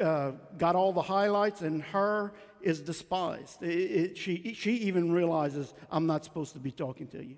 uh, 0.00 0.32
got 0.58 0.76
all 0.76 0.92
the 0.92 1.02
highlights, 1.02 1.62
and 1.62 1.82
her 1.82 2.34
is 2.60 2.80
despised. 2.80 3.62
It, 3.62 3.68
it, 3.68 4.18
she, 4.18 4.54
she 4.54 4.72
even 4.78 5.12
realizes, 5.12 5.72
I'm 5.90 6.06
not 6.06 6.24
supposed 6.24 6.52
to 6.54 6.58
be 6.58 6.72
talking 6.72 7.06
to 7.08 7.24
you. 7.24 7.36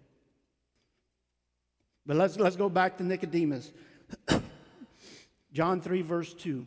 But 2.06 2.16
let's, 2.16 2.36
let's 2.38 2.56
go 2.56 2.68
back 2.68 2.96
to 2.98 3.04
Nicodemus. 3.04 3.72
John 5.52 5.80
3, 5.80 6.02
verse 6.02 6.32
2. 6.34 6.66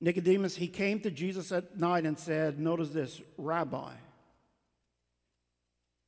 Nicodemus, 0.00 0.56
he 0.56 0.66
came 0.66 1.00
to 1.00 1.10
Jesus 1.10 1.52
at 1.52 1.78
night 1.78 2.06
and 2.06 2.18
said, 2.18 2.58
Notice 2.58 2.90
this, 2.90 3.20
Rabbi, 3.36 3.92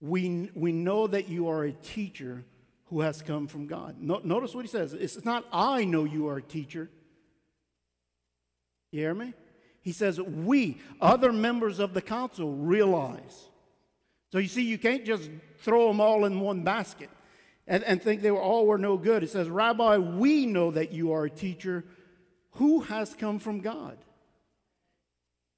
we, 0.01 0.51
we 0.55 0.73
know 0.73 1.07
that 1.07 1.29
you 1.29 1.49
are 1.49 1.65
a 1.65 1.73
teacher 1.73 2.45
who 2.87 3.03
has 3.03 3.23
come 3.23 3.47
from 3.47 3.67
God. 3.67 3.97
No, 4.01 4.21
notice 4.25 4.55
what 4.55 4.65
he 4.65 4.71
says. 4.71 4.93
It's 4.95 5.25
not, 5.25 5.47
I 5.53 5.85
know 5.85 6.05
you 6.05 6.29
are 6.29 6.39
a 6.39 6.43
teacher. 6.43 6.91
You 8.91 9.01
hear 9.01 9.15
me? 9.15 9.35
He 9.83 9.93
says, 9.93 10.21
We, 10.21 10.79
other 11.01 11.33
members 11.33 11.79
of 11.79 11.93
the 11.93 12.03
council, 12.03 12.55
realize. 12.55 13.49
So 14.31 14.39
you 14.39 14.49
see, 14.49 14.63
you 14.63 14.79
can't 14.79 15.05
just 15.05 15.31
throw 15.59 15.89
them 15.89 16.01
all 16.01 16.25
in 16.25 16.41
one 16.41 16.63
basket 16.63 17.11
and, 17.67 17.85
and 17.85 18.03
think 18.03 18.23
they 18.23 18.31
were 18.31 18.41
all 18.41 18.67
were 18.67 18.79
no 18.79 18.97
good. 18.97 19.23
It 19.23 19.31
says, 19.31 19.49
Rabbi, 19.49 19.99
we 19.99 20.47
know 20.47 20.71
that 20.71 20.93
you 20.93 21.13
are 21.13 21.25
a 21.25 21.31
teacher 21.31 21.85
who 22.53 22.81
has 22.81 23.15
come 23.15 23.39
from 23.39 23.61
God. 23.61 23.99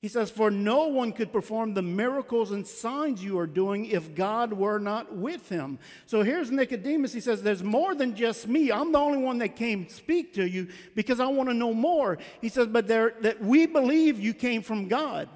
He 0.04 0.08
says, 0.08 0.30
For 0.30 0.50
no 0.50 0.88
one 0.88 1.12
could 1.12 1.32
perform 1.32 1.72
the 1.72 1.80
miracles 1.80 2.52
and 2.52 2.66
signs 2.66 3.24
you 3.24 3.38
are 3.38 3.46
doing 3.46 3.86
if 3.86 4.14
God 4.14 4.52
were 4.52 4.78
not 4.78 5.16
with 5.16 5.48
him. 5.48 5.78
So 6.04 6.22
here's 6.22 6.50
Nicodemus. 6.50 7.14
He 7.14 7.20
says, 7.20 7.42
There's 7.42 7.62
more 7.62 7.94
than 7.94 8.14
just 8.14 8.46
me. 8.46 8.70
I'm 8.70 8.92
the 8.92 8.98
only 8.98 9.16
one 9.16 9.38
that 9.38 9.56
came 9.56 9.88
speak 9.88 10.34
to 10.34 10.46
you 10.46 10.68
because 10.94 11.20
I 11.20 11.26
want 11.28 11.48
to 11.48 11.54
know 11.54 11.72
more. 11.72 12.18
He 12.42 12.50
says, 12.50 12.66
But 12.66 12.86
there, 12.86 13.14
that 13.22 13.40
we 13.40 13.64
believe 13.64 14.20
you 14.20 14.34
came 14.34 14.60
from 14.60 14.88
God. 14.88 15.26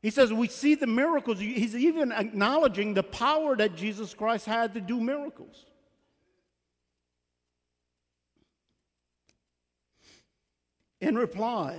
He 0.00 0.08
says, 0.08 0.32
We 0.32 0.48
see 0.48 0.74
the 0.74 0.86
miracles. 0.86 1.38
He's 1.38 1.76
even 1.76 2.10
acknowledging 2.10 2.94
the 2.94 3.02
power 3.02 3.54
that 3.54 3.76
Jesus 3.76 4.14
Christ 4.14 4.46
had 4.46 4.72
to 4.72 4.80
do 4.80 4.98
miracles. 4.98 5.66
In 11.04 11.16
reply, 11.16 11.76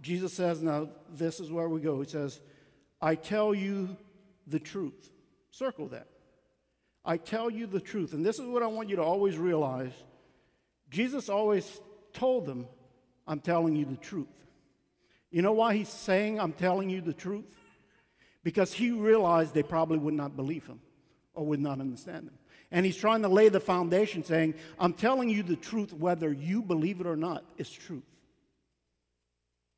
Jesus 0.00 0.32
says, 0.32 0.62
now 0.62 0.90
this 1.10 1.40
is 1.40 1.50
where 1.50 1.68
we 1.68 1.80
go. 1.80 2.00
He 2.00 2.08
says, 2.08 2.38
I 3.02 3.16
tell 3.16 3.52
you 3.52 3.96
the 4.46 4.60
truth. 4.60 5.10
Circle 5.50 5.88
that. 5.88 6.06
I 7.04 7.16
tell 7.16 7.50
you 7.50 7.66
the 7.66 7.80
truth. 7.80 8.12
And 8.12 8.24
this 8.24 8.38
is 8.38 8.46
what 8.46 8.62
I 8.62 8.68
want 8.68 8.88
you 8.88 8.94
to 8.94 9.02
always 9.02 9.36
realize. 9.36 9.90
Jesus 10.90 11.28
always 11.28 11.80
told 12.12 12.46
them, 12.46 12.68
I'm 13.26 13.40
telling 13.40 13.74
you 13.74 13.84
the 13.84 13.96
truth. 13.96 14.28
You 15.32 15.42
know 15.42 15.54
why 15.54 15.74
he's 15.74 15.88
saying, 15.88 16.38
I'm 16.38 16.52
telling 16.52 16.88
you 16.88 17.00
the 17.00 17.12
truth? 17.12 17.52
Because 18.44 18.72
he 18.72 18.92
realized 18.92 19.54
they 19.54 19.64
probably 19.64 19.98
would 19.98 20.14
not 20.14 20.36
believe 20.36 20.68
him 20.68 20.78
or 21.34 21.44
would 21.46 21.60
not 21.60 21.80
understand 21.80 22.28
him. 22.28 22.38
And 22.70 22.86
he's 22.86 22.96
trying 22.96 23.22
to 23.22 23.28
lay 23.28 23.48
the 23.48 23.58
foundation 23.58 24.22
saying, 24.22 24.54
I'm 24.78 24.92
telling 24.92 25.30
you 25.30 25.42
the 25.42 25.56
truth, 25.56 25.92
whether 25.92 26.32
you 26.32 26.62
believe 26.62 27.00
it 27.00 27.08
or 27.08 27.16
not, 27.16 27.44
it's 27.56 27.72
truth. 27.72 28.04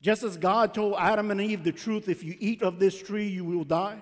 Just 0.01 0.23
as 0.23 0.35
God 0.35 0.73
told 0.73 0.95
Adam 0.97 1.29
and 1.29 1.39
Eve 1.39 1.63
the 1.63 1.71
truth 1.71 2.09
if 2.09 2.23
you 2.23 2.35
eat 2.39 2.63
of 2.63 2.79
this 2.79 2.99
tree, 3.01 3.27
you 3.27 3.45
will 3.45 3.63
die. 3.63 4.01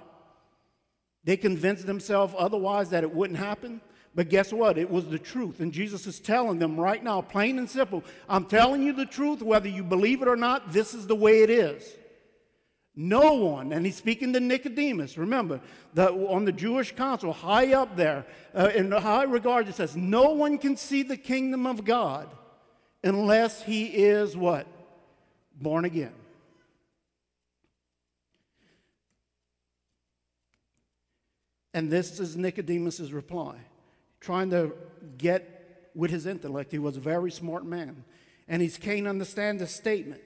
They 1.25 1.35
convinced 1.35 1.85
themselves 1.85 2.33
otherwise 2.38 2.89
that 2.91 3.03
it 3.03 3.13
wouldn't 3.13 3.39
happen. 3.39 3.81
But 4.15 4.29
guess 4.29 4.51
what? 4.51 4.77
It 4.77 4.89
was 4.89 5.07
the 5.07 5.19
truth. 5.19 5.59
And 5.59 5.71
Jesus 5.71 6.07
is 6.07 6.19
telling 6.19 6.57
them 6.57 6.79
right 6.79 7.03
now, 7.03 7.21
plain 7.21 7.59
and 7.59 7.69
simple 7.69 8.03
I'm 8.27 8.45
telling 8.45 8.81
you 8.81 8.93
the 8.93 9.05
truth, 9.05 9.41
whether 9.41 9.67
you 9.67 9.83
believe 9.83 10.21
it 10.21 10.27
or 10.27 10.35
not, 10.35 10.71
this 10.71 10.93
is 10.93 11.05
the 11.05 11.15
way 11.15 11.43
it 11.43 11.49
is. 11.49 11.95
No 12.95 13.33
one, 13.35 13.71
and 13.71 13.85
he's 13.85 13.95
speaking 13.95 14.33
to 14.33 14.41
Nicodemus, 14.41 15.17
remember, 15.17 15.62
the, 15.93 16.12
on 16.12 16.43
the 16.43 16.51
Jewish 16.51 16.93
council, 16.93 17.31
high 17.31 17.73
up 17.73 17.95
there, 17.95 18.25
uh, 18.53 18.71
in 18.75 18.91
high 18.91 19.23
regard, 19.23 19.69
it 19.69 19.75
says, 19.75 19.95
No 19.95 20.31
one 20.31 20.57
can 20.57 20.75
see 20.75 21.03
the 21.03 21.15
kingdom 21.15 21.65
of 21.65 21.85
God 21.85 22.27
unless 23.01 23.63
he 23.63 23.85
is 23.85 24.35
what? 24.35 24.67
Born 25.62 25.86
again. 25.86 26.13
And 31.74 31.91
this 31.91 32.19
is 32.19 32.36
Nicodemus' 32.36 33.12
reply, 33.12 33.56
trying 34.19 34.50
to 34.50 34.74
get 35.17 35.91
with 35.93 36.12
his 36.12 36.26
intellect. 36.26 36.72
He 36.72 36.80
was 36.80 36.98
a 36.98 37.02
very 37.02 37.32
smart 37.32 37.65
man, 37.65 38.04
and 38.48 38.62
he 38.62 38.69
can't 38.69 39.08
understand 39.08 39.60
the 39.60 39.67
statement. 39.67 40.22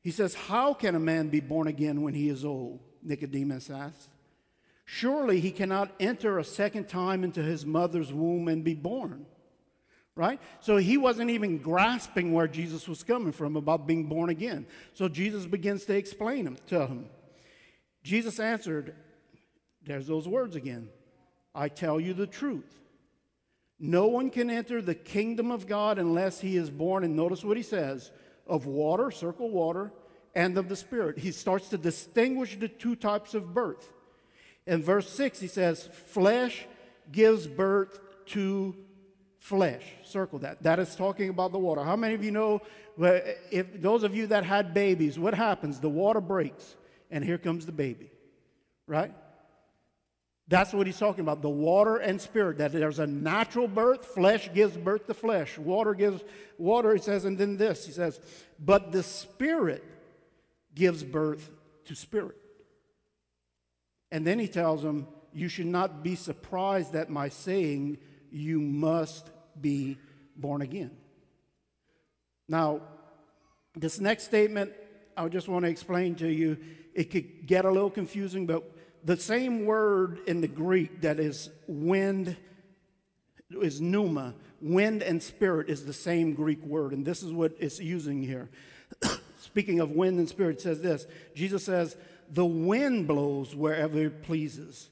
He 0.00 0.10
says, 0.10 0.34
How 0.34 0.74
can 0.74 0.94
a 0.94 1.00
man 1.00 1.28
be 1.28 1.40
born 1.40 1.68
again 1.68 2.02
when 2.02 2.14
he 2.14 2.28
is 2.28 2.44
old? 2.44 2.80
Nicodemus 3.02 3.70
asked. 3.70 4.10
Surely 4.84 5.40
he 5.40 5.52
cannot 5.52 5.92
enter 6.00 6.38
a 6.38 6.44
second 6.44 6.88
time 6.88 7.22
into 7.24 7.42
his 7.42 7.64
mother's 7.64 8.12
womb 8.12 8.48
and 8.48 8.64
be 8.64 8.74
born 8.74 9.26
right? 10.14 10.40
So 10.60 10.76
he 10.76 10.98
wasn't 10.98 11.30
even 11.30 11.58
grasping 11.58 12.32
where 12.32 12.48
Jesus 12.48 12.86
was 12.88 13.02
coming 13.02 13.32
from 13.32 13.56
about 13.56 13.86
being 13.86 14.06
born 14.06 14.30
again. 14.30 14.66
So 14.94 15.08
Jesus 15.08 15.46
begins 15.46 15.84
to 15.86 15.96
explain 15.96 16.46
him 16.46 16.56
to 16.68 16.86
him. 16.86 17.06
Jesus 18.02 18.40
answered, 18.40 18.94
there's 19.84 20.06
those 20.06 20.28
words 20.28 20.56
again. 20.56 20.88
I 21.54 21.68
tell 21.68 22.00
you 22.00 22.14
the 22.14 22.26
truth. 22.26 22.80
No 23.78 24.06
one 24.06 24.30
can 24.30 24.48
enter 24.48 24.80
the 24.80 24.94
kingdom 24.94 25.50
of 25.50 25.66
God 25.66 25.98
unless 25.98 26.40
he 26.40 26.56
is 26.56 26.70
born, 26.70 27.02
and 27.02 27.16
notice 27.16 27.44
what 27.44 27.56
he 27.56 27.62
says 27.62 28.12
of 28.46 28.66
water, 28.66 29.10
circle 29.10 29.50
water, 29.50 29.92
and 30.34 30.56
of 30.56 30.68
the 30.68 30.76
Spirit. 30.76 31.18
He 31.18 31.32
starts 31.32 31.68
to 31.70 31.78
distinguish 31.78 32.58
the 32.58 32.68
two 32.68 32.94
types 32.94 33.34
of 33.34 33.52
birth. 33.52 33.92
In 34.66 34.82
verse 34.82 35.10
6, 35.10 35.40
he 35.40 35.48
says, 35.48 35.88
Flesh 36.06 36.66
gives 37.10 37.46
birth 37.46 37.98
to 38.26 38.76
flesh. 39.42 39.82
Circle 40.04 40.38
that. 40.40 40.62
That 40.62 40.78
is 40.78 40.94
talking 40.94 41.28
about 41.28 41.50
the 41.50 41.58
water. 41.58 41.82
How 41.82 41.96
many 41.96 42.14
of 42.14 42.22
you 42.22 42.30
know, 42.30 42.62
if 43.50 43.80
those 43.82 44.04
of 44.04 44.14
you 44.14 44.28
that 44.28 44.44
had 44.44 44.72
babies, 44.72 45.18
what 45.18 45.34
happens? 45.34 45.80
The 45.80 45.88
water 45.88 46.20
breaks, 46.20 46.76
and 47.10 47.24
here 47.24 47.38
comes 47.38 47.66
the 47.66 47.72
baby, 47.72 48.10
right? 48.86 49.12
That's 50.46 50.72
what 50.72 50.86
he's 50.86 50.98
talking 50.98 51.22
about 51.22 51.42
the 51.42 51.50
water 51.50 51.96
and 51.96 52.20
spirit. 52.20 52.58
That 52.58 52.70
there's 52.70 53.00
a 53.00 53.06
natural 53.06 53.66
birth, 53.66 54.06
flesh 54.06 54.48
gives 54.54 54.76
birth 54.76 55.08
to 55.08 55.14
flesh. 55.14 55.58
Water 55.58 55.94
gives 55.94 56.22
water, 56.56 56.94
he 56.94 57.00
says, 57.00 57.24
and 57.24 57.36
then 57.36 57.56
this, 57.56 57.84
he 57.84 57.92
says, 57.92 58.20
but 58.60 58.92
the 58.92 59.02
spirit 59.02 59.82
gives 60.72 61.02
birth 61.02 61.50
to 61.86 61.96
spirit. 61.96 62.36
And 64.12 64.24
then 64.24 64.38
he 64.38 64.46
tells 64.46 64.82
them, 64.82 65.08
You 65.32 65.48
should 65.48 65.66
not 65.66 66.04
be 66.04 66.14
surprised 66.14 66.94
at 66.94 67.10
my 67.10 67.28
saying, 67.28 67.98
You 68.30 68.60
must 68.60 69.31
be 69.60 69.98
born 70.36 70.62
again. 70.62 70.90
Now, 72.48 72.80
this 73.74 74.00
next 74.00 74.24
statement, 74.24 74.72
I 75.16 75.28
just 75.28 75.48
want 75.48 75.64
to 75.64 75.70
explain 75.70 76.14
to 76.16 76.28
you, 76.28 76.58
it 76.94 77.10
could 77.10 77.46
get 77.46 77.64
a 77.64 77.70
little 77.70 77.90
confusing, 77.90 78.46
but 78.46 78.64
the 79.04 79.16
same 79.16 79.64
word 79.64 80.20
in 80.26 80.40
the 80.40 80.48
Greek 80.48 81.00
that 81.02 81.18
is 81.18 81.50
wind 81.66 82.36
is 83.60 83.80
pneuma, 83.80 84.34
wind 84.60 85.02
and 85.02 85.22
spirit 85.22 85.68
is 85.68 85.84
the 85.84 85.92
same 85.92 86.34
Greek 86.34 86.62
word, 86.64 86.92
and 86.92 87.04
this 87.04 87.22
is 87.22 87.32
what 87.32 87.52
it's 87.58 87.80
using 87.80 88.22
here. 88.22 88.48
Speaking 89.36 89.80
of 89.80 89.90
wind 89.90 90.18
and 90.18 90.28
spirit, 90.28 90.60
says 90.60 90.80
this 90.80 91.06
Jesus 91.34 91.64
says, 91.64 91.96
The 92.30 92.46
wind 92.46 93.08
blows 93.08 93.54
wherever 93.54 93.98
it 93.98 94.22
pleases. 94.22 94.88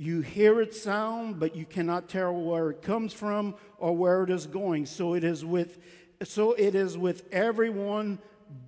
You 0.00 0.22
hear 0.22 0.62
its 0.62 0.80
sound, 0.80 1.38
but 1.38 1.54
you 1.54 1.66
cannot 1.66 2.08
tell 2.08 2.32
where 2.32 2.70
it 2.70 2.80
comes 2.80 3.12
from 3.12 3.54
or 3.76 3.94
where 3.94 4.22
it 4.22 4.30
is 4.30 4.46
going. 4.46 4.86
So 4.86 5.12
it 5.12 5.24
is 5.24 5.44
with, 5.44 5.76
so 6.22 6.54
it 6.54 6.74
is 6.74 6.96
with 6.96 7.24
everyone 7.30 8.18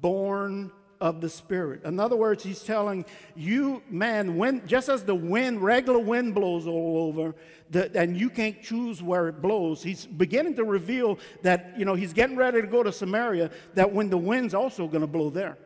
born 0.02 0.70
of 1.00 1.22
the 1.22 1.30
Spirit. 1.30 1.84
In 1.84 1.98
other 1.98 2.16
words, 2.16 2.44
he's 2.44 2.62
telling 2.62 3.06
you, 3.34 3.82
man, 3.88 4.36
when, 4.36 4.66
just 4.66 4.90
as 4.90 5.04
the 5.04 5.14
wind, 5.14 5.62
regular 5.62 6.00
wind 6.00 6.34
blows 6.34 6.66
all 6.66 6.98
over, 6.98 7.34
the, 7.70 7.90
and 7.98 8.14
you 8.14 8.28
can't 8.28 8.62
choose 8.62 9.02
where 9.02 9.26
it 9.28 9.40
blows, 9.40 9.82
he's 9.82 10.04
beginning 10.04 10.56
to 10.56 10.64
reveal 10.64 11.18
that, 11.40 11.72
you 11.78 11.86
know, 11.86 11.94
he's 11.94 12.12
getting 12.12 12.36
ready 12.36 12.60
to 12.60 12.66
go 12.66 12.82
to 12.82 12.92
Samaria, 12.92 13.50
that 13.72 13.90
when 13.90 14.10
the 14.10 14.18
wind's 14.18 14.52
also 14.52 14.86
going 14.86 15.00
to 15.00 15.06
blow 15.06 15.30
there. 15.30 15.56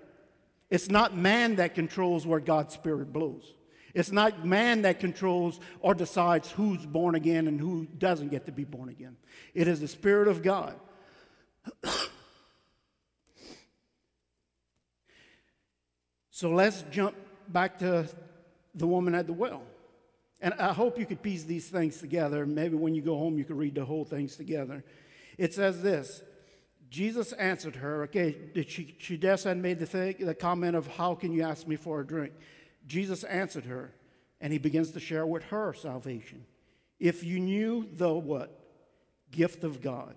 It's 0.71 0.89
not 0.89 1.17
man 1.17 1.57
that 1.57 1.75
controls 1.75 2.25
where 2.25 2.39
God's 2.39 2.75
Spirit 2.75 3.13
blows. 3.13 3.53
It's 3.97 4.13
not 4.13 4.45
man 4.45 4.83
that 4.83 5.01
controls 5.01 5.59
or 5.81 5.95
decides 5.95 6.51
who's 6.51 6.85
born 6.85 7.15
again 7.15 7.49
and 7.49 7.59
who 7.59 7.87
doesn't 7.97 8.29
get 8.29 8.45
to 8.45 8.53
be 8.53 8.65
born 8.65 8.91
again. 8.91 9.17
It 9.55 9.69
is 9.69 9.81
the 9.81 9.89
Spirit 9.89 10.29
of 10.29 10.43
God. 10.43 10.79
so 16.31 16.51
let's 16.51 16.85
jump 16.91 17.17
back 17.49 17.79
to 17.79 18.07
the 18.75 18.87
woman 18.87 19.15
at 19.15 19.27
the 19.27 19.33
well. 19.33 19.63
And 20.43 20.53
I 20.59 20.75
hope 20.75 20.99
you 20.99 21.07
could 21.07 21.23
piece 21.23 21.45
these 21.45 21.71
things 21.71 21.97
together. 21.99 22.45
Maybe 22.45 22.77
when 22.77 22.95
you 22.95 23.01
go 23.01 23.17
home, 23.17 23.39
you 23.39 23.45
can 23.47 23.57
read 23.57 23.77
the 23.77 23.87
whole 23.87 24.05
things 24.05 24.37
together. 24.37 24.85
It 25.39 25.55
says 25.55 25.81
this 25.81 26.23
Jesus 26.91 27.33
answered 27.33 27.77
her, 27.77 28.03
okay, 28.03 28.37
did 28.55 28.69
she, 28.69 28.95
she 28.99 29.17
just 29.17 29.45
had 29.45 29.57
made 29.57 29.79
the, 29.79 29.87
thing, 29.87 30.17
the 30.21 30.35
comment 30.35 30.77
of, 30.77 30.87
How 30.87 31.15
can 31.15 31.33
you 31.33 31.45
ask 31.45 31.67
me 31.67 31.77
for 31.77 32.03
a 32.03 32.07
drink? 32.07 32.35
Jesus 32.87 33.25
answered 33.25 33.65
her, 33.65 33.93
and 34.41 34.53
he 34.53 34.59
begins 34.59 34.93
to 34.93 35.01
share 35.01 35.27
with 35.27 35.45
her 35.45 35.73
salvation. 35.75 36.45
If 37.01 37.25
you 37.25 37.41
knew 37.41 37.89
the 37.93 38.13
what? 38.13 38.59
Gift 39.31 39.65
of 39.65 39.83
God, 39.83 40.15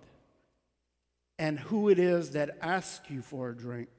and 1.38 1.60
who 1.60 1.90
it 1.90 1.98
is 2.00 2.32
that 2.32 2.58
asks 2.62 3.10
you 3.10 3.22
for 3.22 3.50
a 3.50 3.56
drink, 3.56 3.90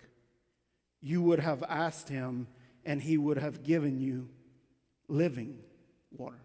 you 1.02 1.20
would 1.22 1.40
have 1.40 1.64
asked 1.68 2.09
him, 2.09 2.46
and 2.85 3.02
he 3.02 3.18
would 3.18 3.38
have 3.38 3.62
given 3.62 3.98
you 3.98 4.28
living 5.09 5.59
water. 6.16 6.40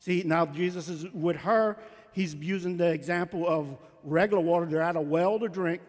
See, 0.00 0.22
now 0.24 0.46
Jesus 0.46 0.88
is 0.88 1.06
with 1.12 1.36
her, 1.36 1.78
he's 2.12 2.34
using 2.34 2.76
the 2.76 2.90
example 2.90 3.46
of 3.46 3.76
regular 4.02 4.42
water. 4.42 4.66
They're 4.66 4.82
at 4.82 4.96
a 4.96 5.00
well 5.00 5.38
to 5.38 5.48
drink. 5.48 5.82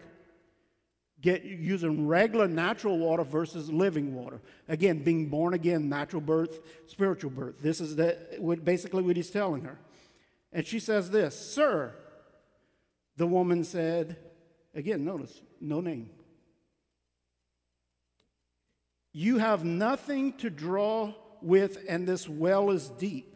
Get 1.21 1.43
using 1.43 2.07
regular 2.07 2.47
natural 2.47 2.97
water 2.97 3.23
versus 3.23 3.71
living 3.71 4.13
water. 4.13 4.39
Again, 4.67 5.03
being 5.03 5.29
born 5.29 5.53
again, 5.53 5.89
natural 5.89 6.21
birth, 6.21 6.59
spiritual 6.87 7.31
birth. 7.31 7.59
This 7.61 7.81
is 7.81 7.95
the, 7.95 8.17
what, 8.37 8.63
basically 8.63 9.03
what 9.03 9.15
he's 9.15 9.31
telling 9.31 9.63
her. 9.63 9.79
And 10.53 10.65
she 10.65 10.79
says 10.79 11.09
this, 11.09 11.37
Sir, 11.37 11.95
the 13.17 13.27
woman 13.27 13.63
said, 13.63 14.17
again, 14.75 15.03
notice, 15.03 15.41
no 15.59 15.81
name. 15.81 16.09
You 19.11 19.39
have 19.39 19.65
nothing 19.65 20.33
to 20.33 20.51
draw 20.51 21.13
with, 21.41 21.83
and 21.89 22.07
this 22.07 22.29
well 22.29 22.69
is 22.69 22.89
deep. 22.89 23.35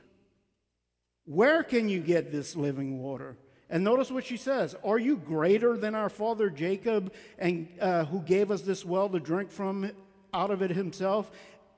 Where 1.25 1.63
can 1.63 1.89
you 1.89 1.99
get 1.99 2.31
this 2.31 2.55
living 2.55 2.99
water? 2.99 3.37
And 3.71 3.85
notice 3.85 4.11
what 4.11 4.25
she 4.25 4.35
says 4.35 4.75
Are 4.83 4.99
you 4.99 5.15
greater 5.15 5.77
than 5.77 5.95
our 5.95 6.09
father 6.09 6.49
Jacob, 6.49 7.13
and, 7.39 7.69
uh, 7.79 8.03
who 8.05 8.19
gave 8.19 8.51
us 8.51 8.61
this 8.61 8.85
well 8.85 9.09
to 9.09 9.19
drink 9.19 9.49
from 9.49 9.89
out 10.33 10.51
of 10.51 10.61
it 10.61 10.71
himself, 10.71 11.31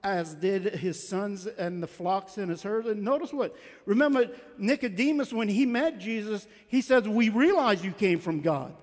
as 0.03 0.33
did 0.33 0.63
his 0.75 1.07
sons 1.07 1.45
and 1.45 1.81
the 1.81 1.87
flocks 1.87 2.37
and 2.37 2.49
his 2.49 2.63
herds? 2.63 2.87
And 2.87 3.03
notice 3.03 3.31
what? 3.31 3.55
Remember, 3.85 4.29
Nicodemus, 4.57 5.31
when 5.31 5.47
he 5.47 5.67
met 5.67 5.99
Jesus, 5.99 6.47
he 6.67 6.81
says, 6.81 7.07
We 7.07 7.29
realize 7.29 7.85
you 7.85 7.91
came 7.91 8.19
from 8.19 8.41
God 8.41 8.75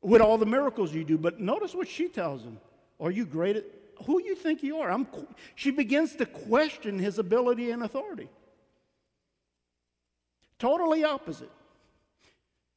with 0.00 0.22
all 0.22 0.38
the 0.38 0.46
miracles 0.46 0.94
you 0.94 1.04
do. 1.04 1.18
But 1.18 1.40
notice 1.40 1.74
what 1.74 1.88
she 1.88 2.08
tells 2.08 2.44
him 2.44 2.58
Are 3.00 3.10
you 3.10 3.26
greater? 3.26 3.64
Who 4.06 4.22
you 4.22 4.36
think 4.36 4.62
you 4.62 4.78
are? 4.78 4.90
I'm, 4.90 5.08
she 5.56 5.72
begins 5.72 6.14
to 6.16 6.26
question 6.26 7.00
his 7.00 7.18
ability 7.18 7.72
and 7.72 7.82
authority. 7.82 8.28
Totally 10.60 11.02
opposite. 11.02 11.50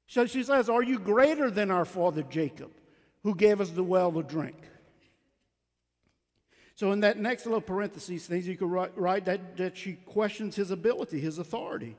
So 0.07 0.25
she 0.25 0.43
says, 0.43 0.69
Are 0.69 0.83
you 0.83 0.99
greater 0.99 1.49
than 1.49 1.71
our 1.71 1.85
father 1.85 2.23
Jacob, 2.23 2.71
who 3.23 3.35
gave 3.35 3.61
us 3.61 3.69
the 3.69 3.83
well 3.83 4.11
to 4.11 4.23
drink? 4.23 4.57
So, 6.75 6.91
in 6.91 6.99
that 7.01 7.17
next 7.17 7.45
little 7.45 7.61
parentheses, 7.61 8.27
things 8.27 8.47
you 8.47 8.57
could 8.57 8.69
write, 8.69 8.97
write 8.97 9.25
that, 9.25 9.55
that 9.57 9.77
she 9.77 9.93
questions 9.93 10.57
his 10.57 10.71
ability, 10.71 11.21
his 11.21 11.39
authority. 11.39 11.95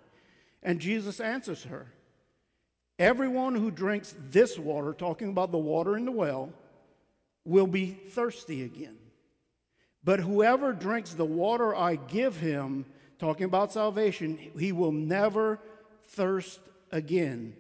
And 0.63 0.81
Jesus 0.81 1.19
answers 1.19 1.65
her 1.65 1.87
Everyone 2.99 3.55
who 3.55 3.71
drinks 3.71 4.15
this 4.31 4.59
water, 4.59 4.93
talking 4.93 5.29
about 5.29 5.53
the 5.53 5.59
water 5.59 5.97
in 5.97 6.05
the 6.05 6.13
well, 6.13 6.51
will 7.45 7.67
be 7.67 7.91
thirsty 7.91 8.63
again. 8.63 8.97
But 10.03 10.21
whoever 10.21 10.73
drinks 10.73 11.13
the 11.13 11.25
water 11.25 11.75
I 11.75 11.97
give 11.97 12.37
him, 12.37 12.87
talking 13.19 13.45
about 13.45 13.73
salvation, 13.73 14.39
he 14.59 14.73
will 14.73 14.93
never 14.93 15.59
thirst 16.05 16.61
again. 16.91 17.55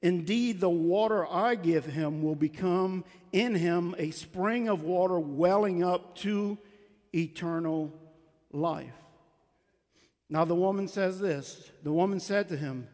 Indeed, 0.00 0.60
the 0.60 0.70
water 0.70 1.26
I 1.26 1.56
give 1.56 1.84
him 1.84 2.22
will 2.22 2.36
become 2.36 3.04
in 3.32 3.54
him 3.54 3.94
a 3.98 4.10
spring 4.10 4.68
of 4.68 4.82
water 4.82 5.18
welling 5.18 5.82
up 5.82 6.14
to 6.18 6.56
eternal 7.12 7.92
life. 8.52 8.92
Now, 10.30 10.44
the 10.44 10.54
woman 10.54 10.88
says 10.88 11.18
this 11.18 11.70
The 11.82 11.92
woman 11.92 12.20
said 12.20 12.48
to 12.50 12.56
him, 12.56 12.86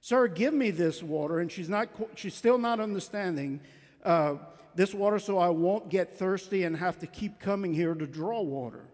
Sir, 0.00 0.28
give 0.28 0.54
me 0.54 0.70
this 0.70 1.02
water. 1.02 1.40
And 1.40 1.50
she's, 1.50 1.68
not, 1.68 1.88
she's 2.14 2.34
still 2.34 2.58
not 2.58 2.78
understanding 2.80 3.60
uh, 4.04 4.36
this 4.74 4.94
water 4.94 5.18
so 5.18 5.38
I 5.38 5.48
won't 5.48 5.88
get 5.88 6.16
thirsty 6.16 6.62
and 6.62 6.76
have 6.76 6.98
to 7.00 7.06
keep 7.06 7.40
coming 7.40 7.74
here 7.74 7.92
to 7.92 8.06
draw 8.06 8.40
water. 8.40 8.84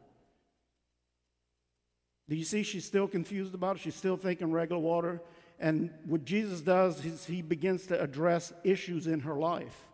Do 2.29 2.37
you 2.37 2.45
see 2.45 2.63
she's 2.63 2.87
still 2.87 3.07
confused 3.07 3.55
about 3.55 3.77
it? 3.77 3.83
She's 3.83 3.95
still 3.95 4.17
thinking 4.17 4.53
regular 4.53 4.81
water. 4.81 5.21
And 5.63 5.91
what 6.05 6.25
Jesus 6.25 6.61
does 6.61 7.05
is 7.05 7.25
he 7.25 7.41
begins 7.41 7.87
to 7.87 8.03
address 8.03 8.53
issues 8.65 9.07
in 9.07 9.21
her 9.21 9.37
life 9.37 9.87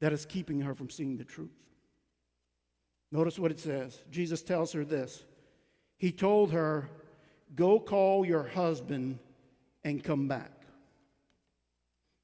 that 0.00 0.10
is 0.10 0.24
keeping 0.24 0.62
her 0.62 0.74
from 0.74 0.88
seeing 0.88 1.18
the 1.18 1.24
truth. 1.24 1.50
Notice 3.12 3.38
what 3.38 3.50
it 3.50 3.60
says. 3.60 4.02
Jesus 4.10 4.40
tells 4.40 4.72
her 4.72 4.82
this. 4.82 5.22
He 5.98 6.12
told 6.12 6.52
her, 6.52 6.88
Go 7.54 7.78
call 7.78 8.24
your 8.24 8.44
husband 8.44 9.18
and 9.84 10.02
come 10.02 10.28
back. 10.28 10.62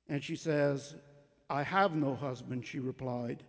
And 0.09 0.25
she 0.25 0.37
says, 0.37 0.95
I 1.51 1.63
have 1.63 1.95
no 1.95 2.15
husband, 2.15 2.67
she 2.67 2.79
replied. 2.79 3.43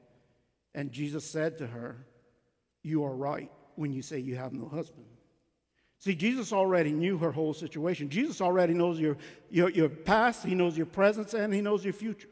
And 0.76 0.92
Jesus 0.92 1.24
said 1.24 1.58
to 1.60 1.68
her, 1.68 2.06
You 2.84 3.06
are 3.06 3.16
right 3.16 3.52
when 3.76 3.94
you 3.94 4.02
say 4.02 4.20
you 4.20 4.36
have 4.36 4.52
no 4.52 4.68
husband. 4.68 5.06
See, 6.00 6.14
Jesus 6.14 6.54
already 6.54 6.92
knew 6.92 7.18
her 7.18 7.32
whole 7.32 7.54
situation. 7.54 8.10
Jesus 8.10 8.40
already 8.40 8.74
knows 8.74 9.00
your, 9.00 9.18
your, 9.50 9.70
your 9.70 9.90
past, 9.90 10.46
He 10.46 10.54
knows 10.54 10.78
your 10.78 10.86
present, 10.86 11.34
and 11.34 11.54
He 11.54 11.62
knows 11.62 11.84
your 11.84 11.94
future. 11.94 12.30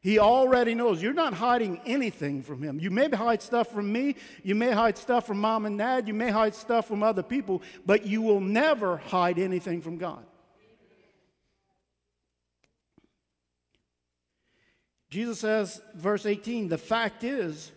He 0.00 0.18
already 0.18 0.74
knows. 0.74 1.02
You're 1.02 1.12
not 1.12 1.34
hiding 1.34 1.80
anything 1.86 2.42
from 2.42 2.62
Him. 2.62 2.80
You 2.80 2.90
may 2.90 3.08
hide 3.08 3.42
stuff 3.42 3.68
from 3.68 3.92
me, 3.92 4.16
you 4.42 4.54
may 4.54 4.72
hide 4.72 4.98
stuff 4.98 5.26
from 5.26 5.38
mom 5.40 5.66
and 5.66 5.78
dad, 5.78 6.08
you 6.08 6.14
may 6.14 6.30
hide 6.30 6.54
stuff 6.54 6.88
from 6.88 7.02
other 7.02 7.22
people, 7.22 7.62
but 7.84 8.06
you 8.06 8.22
will 8.22 8.40
never 8.40 8.96
hide 8.96 9.38
anything 9.38 9.82
from 9.82 9.98
God. 9.98 10.24
Jesus 15.08 15.38
says, 15.38 15.80
verse 15.94 16.26
18, 16.26 16.68
the 16.68 16.76
fact 16.76 17.22
is, 17.22 17.70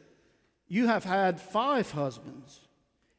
you 0.68 0.88
have 0.88 1.04
had 1.04 1.40
five 1.40 1.90
husbands 1.92 2.62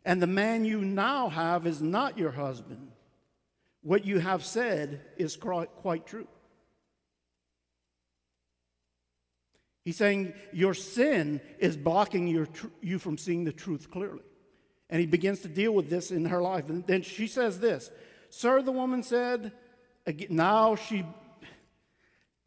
and 0.05 0.23
the 0.23 0.27
man 0.27 0.65
you 0.65 0.81
now 0.81 1.29
have 1.29 1.67
is 1.67 1.83
not 1.83 2.19
your 2.19 2.31
husband. 2.31 2.93
What 3.83 4.05
you 4.05 4.19
have 4.19 4.45
said 4.45 5.03
is 5.17 5.37
quite 5.37 6.07
true. 6.07 6.29
He's 9.85 9.97
saying 9.97 10.35
your 10.53 10.75
sin 10.75 11.41
is 11.59 11.77
blocking 11.77 12.27
your 12.27 12.49
you 12.83 12.99
from 12.99 13.17
seeing 13.17 13.45
the 13.45 13.53
truth 13.53 13.91
clearly. 13.91 14.23
And 14.91 15.01
he 15.01 15.07
begins 15.07 15.41
to 15.41 15.49
deal 15.49 15.73
with 15.73 15.89
this 15.89 16.11
in 16.11 16.27
her 16.27 16.43
life. 16.43 16.69
And 16.69 16.87
then 16.87 17.03
she 17.03 17.27
says 17.27 17.61
this 17.61 17.91
Sir, 18.29 18.63
the 18.63 18.73
woman 18.73 19.03
said, 19.03 19.53
now 20.29 20.75
she 20.77 21.05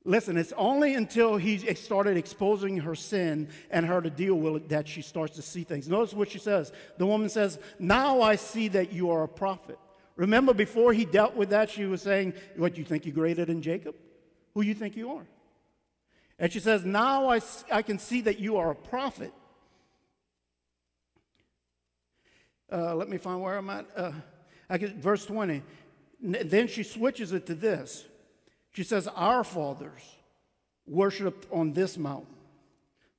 Listen, 0.05 0.35
it's 0.35 0.51
only 0.57 0.95
until 0.95 1.37
he 1.37 1.57
started 1.75 2.17
exposing 2.17 2.77
her 2.77 2.93
sin 2.93 3.47
and 3.71 3.85
her 3.85 4.01
to 4.01 4.09
deal 4.09 4.35
with 4.35 4.63
it 4.63 4.69
that 4.69 4.87
she 4.87 5.01
starts 5.01 5.37
to 5.37 5.41
see 5.41 5.63
things. 5.63 5.87
Notice 5.87 6.13
what 6.13 6.29
she 6.29 6.39
says. 6.39 6.73
The 6.97 7.05
woman 7.05 7.29
says, 7.29 7.57
Now 7.79 8.21
I 8.21 8.35
see 8.35 8.67
that 8.69 8.91
you 8.91 9.11
are 9.11 9.23
a 9.23 9.29
prophet. 9.29 9.79
Remember, 10.17 10.53
before 10.53 10.91
he 10.91 11.05
dealt 11.05 11.35
with 11.35 11.51
that, 11.51 11.69
she 11.69 11.85
was 11.85 12.01
saying, 12.01 12.33
What, 12.57 12.77
you 12.77 12.83
think 12.83 13.05
you're 13.05 13.15
greater 13.15 13.45
than 13.45 13.61
Jacob? 13.61 13.95
Who 14.55 14.61
you 14.61 14.73
think 14.73 14.97
you 14.97 15.11
are? 15.11 15.25
And 16.37 16.51
she 16.51 16.59
says, 16.59 16.83
Now 16.83 17.29
I, 17.29 17.39
I 17.71 17.81
can 17.81 17.97
see 17.97 18.21
that 18.21 18.39
you 18.39 18.57
are 18.57 18.71
a 18.71 18.75
prophet. 18.75 19.31
Uh, 22.69 22.93
let 22.95 23.07
me 23.07 23.17
find 23.17 23.41
where 23.41 23.57
I'm 23.57 23.69
at. 23.69 23.85
Uh, 23.95 24.11
I 24.69 24.77
get, 24.77 24.95
verse 24.95 25.25
20. 25.25 25.63
Then 26.19 26.67
she 26.67 26.83
switches 26.83 27.31
it 27.31 27.45
to 27.45 27.55
this. 27.55 28.05
She 28.73 28.83
says, 28.83 29.07
Our 29.07 29.43
fathers 29.43 30.01
worshiped 30.85 31.47
on 31.51 31.73
this 31.73 31.97
mountain. 31.97 32.35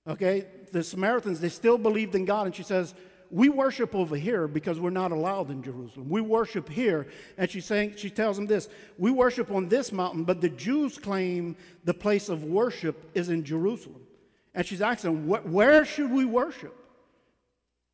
Okay? 0.06 0.46
The 0.72 0.82
Samaritans, 0.82 1.40
they 1.40 1.48
still 1.48 1.78
believed 1.78 2.14
in 2.14 2.24
God. 2.24 2.46
And 2.46 2.54
she 2.54 2.62
says, 2.62 2.94
We 3.30 3.48
worship 3.48 3.94
over 3.94 4.16
here 4.16 4.46
because 4.46 4.78
we're 4.78 4.90
not 4.90 5.12
allowed 5.12 5.50
in 5.50 5.62
Jerusalem. 5.62 6.10
We 6.10 6.20
worship 6.20 6.68
here. 6.68 7.06
And 7.38 7.50
she's 7.50 7.64
saying, 7.64 7.94
she 7.96 8.10
tells 8.10 8.36
them 8.36 8.46
this 8.46 8.68
We 8.98 9.10
worship 9.10 9.50
on 9.50 9.68
this 9.68 9.92
mountain, 9.92 10.24
but 10.24 10.40
the 10.40 10.50
Jews 10.50 10.98
claim 10.98 11.56
the 11.84 11.94
place 11.94 12.28
of 12.28 12.44
worship 12.44 13.10
is 13.14 13.28
in 13.28 13.44
Jerusalem. 13.44 14.02
And 14.54 14.66
she's 14.66 14.82
asking, 14.82 15.26
Where 15.26 15.84
should 15.84 16.10
we 16.10 16.24
worship? 16.24 16.76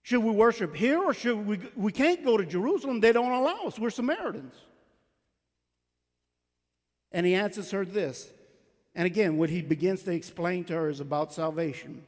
Should 0.02 0.24
we 0.24 0.30
worship 0.30 0.74
here 0.74 0.98
or 0.98 1.12
should 1.12 1.46
we? 1.46 1.60
We 1.76 1.92
can't 1.92 2.24
go 2.24 2.38
to 2.38 2.46
Jerusalem. 2.46 3.00
They 3.00 3.12
don't 3.12 3.32
allow 3.32 3.64
us. 3.66 3.78
We're 3.78 3.90
Samaritans. 3.90 4.54
And 7.12 7.26
he 7.26 7.34
answers 7.34 7.70
her 7.72 7.84
this. 7.84 8.30
And 8.94 9.06
again, 9.06 9.36
what 9.36 9.50
he 9.50 9.62
begins 9.62 10.02
to 10.04 10.12
explain 10.12 10.64
to 10.64 10.74
her 10.74 10.88
is 10.88 11.00
about 11.00 11.32
salvation. 11.32 12.04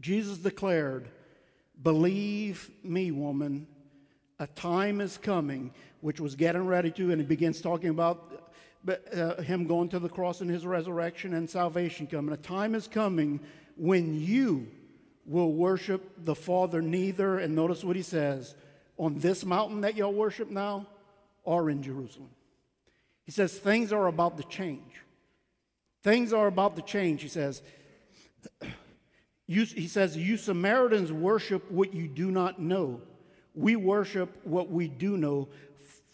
Jesus 0.00 0.38
declared, 0.38 1.08
Believe 1.82 2.70
me, 2.82 3.10
woman, 3.10 3.66
a 4.38 4.46
time 4.46 5.00
is 5.00 5.16
coming, 5.16 5.72
which 6.00 6.20
was 6.20 6.34
getting 6.34 6.66
ready 6.66 6.90
to, 6.92 7.10
and 7.10 7.20
he 7.20 7.26
begins 7.26 7.60
talking 7.60 7.90
about 7.90 8.44
uh, 8.88 9.40
him 9.42 9.66
going 9.66 9.88
to 9.88 9.98
the 9.98 10.08
cross 10.08 10.40
and 10.40 10.50
his 10.50 10.66
resurrection 10.66 11.34
and 11.34 11.48
salvation 11.48 12.06
coming. 12.06 12.32
A 12.32 12.36
time 12.36 12.74
is 12.74 12.86
coming 12.86 13.40
when 13.76 14.20
you 14.20 14.68
will 15.26 15.52
worship 15.52 16.12
the 16.24 16.34
Father 16.34 16.82
neither, 16.82 17.38
and 17.38 17.54
notice 17.54 17.82
what 17.82 17.96
he 17.96 18.02
says, 18.02 18.54
on 18.98 19.18
this 19.18 19.44
mountain 19.44 19.80
that 19.80 19.96
y'all 19.96 20.12
worship 20.12 20.50
now 20.50 20.86
or 21.44 21.70
in 21.70 21.82
Jerusalem. 21.82 22.30
He 23.24 23.32
says 23.32 23.58
things 23.58 23.92
are 23.92 24.06
about 24.06 24.36
to 24.36 24.44
change. 24.44 25.02
Things 26.02 26.32
are 26.32 26.46
about 26.46 26.76
to 26.76 26.82
change, 26.82 27.22
he 27.22 27.28
says. 27.28 27.62
You, 29.46 29.66
he 29.66 29.88
says, 29.88 30.16
You 30.16 30.38
Samaritans 30.38 31.12
worship 31.12 31.70
what 31.70 31.92
you 31.92 32.08
do 32.08 32.30
not 32.30 32.58
know. 32.58 33.02
We 33.54 33.76
worship 33.76 34.40
what 34.44 34.70
we 34.70 34.88
do 34.88 35.18
know, 35.18 35.48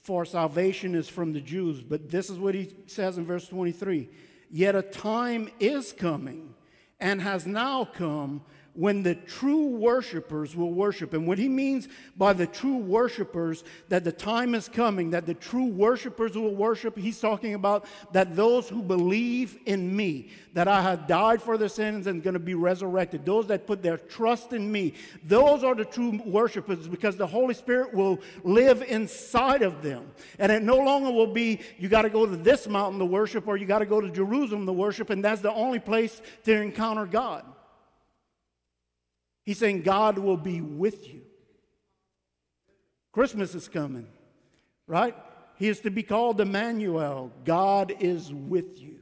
for 0.02 0.24
salvation 0.24 0.96
is 0.96 1.08
from 1.08 1.32
the 1.32 1.40
Jews. 1.40 1.80
But 1.80 2.10
this 2.10 2.28
is 2.28 2.40
what 2.40 2.56
he 2.56 2.74
says 2.88 3.18
in 3.18 3.24
verse 3.24 3.46
23 3.46 4.08
Yet 4.50 4.74
a 4.74 4.82
time 4.82 5.48
is 5.60 5.92
coming, 5.92 6.54
and 6.98 7.22
has 7.22 7.46
now 7.46 7.84
come 7.84 8.42
when 8.74 9.02
the 9.02 9.14
true 9.14 9.66
worshipers 9.66 10.54
will 10.54 10.72
worship. 10.72 11.12
And 11.12 11.26
what 11.26 11.38
he 11.38 11.48
means 11.48 11.88
by 12.16 12.32
the 12.32 12.46
true 12.46 12.76
worshipers, 12.76 13.64
that 13.88 14.04
the 14.04 14.12
time 14.12 14.54
is 14.54 14.68
coming, 14.68 15.10
that 15.10 15.26
the 15.26 15.34
true 15.34 15.66
worshipers 15.66 16.36
will 16.36 16.54
worship, 16.54 16.96
he's 16.96 17.20
talking 17.20 17.54
about 17.54 17.86
that 18.12 18.36
those 18.36 18.68
who 18.68 18.82
believe 18.82 19.58
in 19.66 19.94
me, 19.94 20.30
that 20.54 20.68
I 20.68 20.82
have 20.82 21.06
died 21.06 21.42
for 21.42 21.58
their 21.58 21.68
sins 21.68 22.06
and 22.06 22.22
going 22.22 22.34
to 22.34 22.40
be 22.40 22.54
resurrected, 22.54 23.24
those 23.24 23.46
that 23.48 23.66
put 23.66 23.82
their 23.82 23.98
trust 23.98 24.52
in 24.52 24.70
me, 24.70 24.94
those 25.24 25.64
are 25.64 25.74
the 25.74 25.84
true 25.84 26.20
worshipers 26.24 26.86
because 26.86 27.16
the 27.16 27.26
Holy 27.26 27.54
Spirit 27.54 27.92
will 27.92 28.20
live 28.44 28.82
inside 28.82 29.62
of 29.62 29.82
them. 29.82 30.10
And 30.38 30.52
it 30.52 30.62
no 30.62 30.76
longer 30.76 31.10
will 31.10 31.32
be, 31.32 31.60
you 31.78 31.88
got 31.88 32.02
to 32.02 32.10
go 32.10 32.24
to 32.24 32.36
this 32.36 32.68
mountain 32.68 32.98
to 33.00 33.04
worship 33.04 33.48
or 33.48 33.56
you 33.56 33.66
got 33.66 33.80
to 33.80 33.86
go 33.86 34.00
to 34.00 34.10
Jerusalem 34.10 34.66
to 34.66 34.72
worship, 34.72 35.10
and 35.10 35.24
that's 35.24 35.40
the 35.40 35.52
only 35.52 35.80
place 35.80 36.22
to 36.44 36.54
encounter 36.54 37.06
God. 37.06 37.44
He's 39.50 39.58
saying 39.58 39.82
God 39.82 40.16
will 40.16 40.36
be 40.36 40.60
with 40.60 41.08
you. 41.08 41.22
Christmas 43.10 43.52
is 43.56 43.66
coming, 43.66 44.06
right? 44.86 45.16
He 45.56 45.66
is 45.66 45.80
to 45.80 45.90
be 45.90 46.04
called 46.04 46.40
Emmanuel. 46.40 47.32
God 47.44 47.92
is 47.98 48.32
with 48.32 48.80
you. 48.80 49.00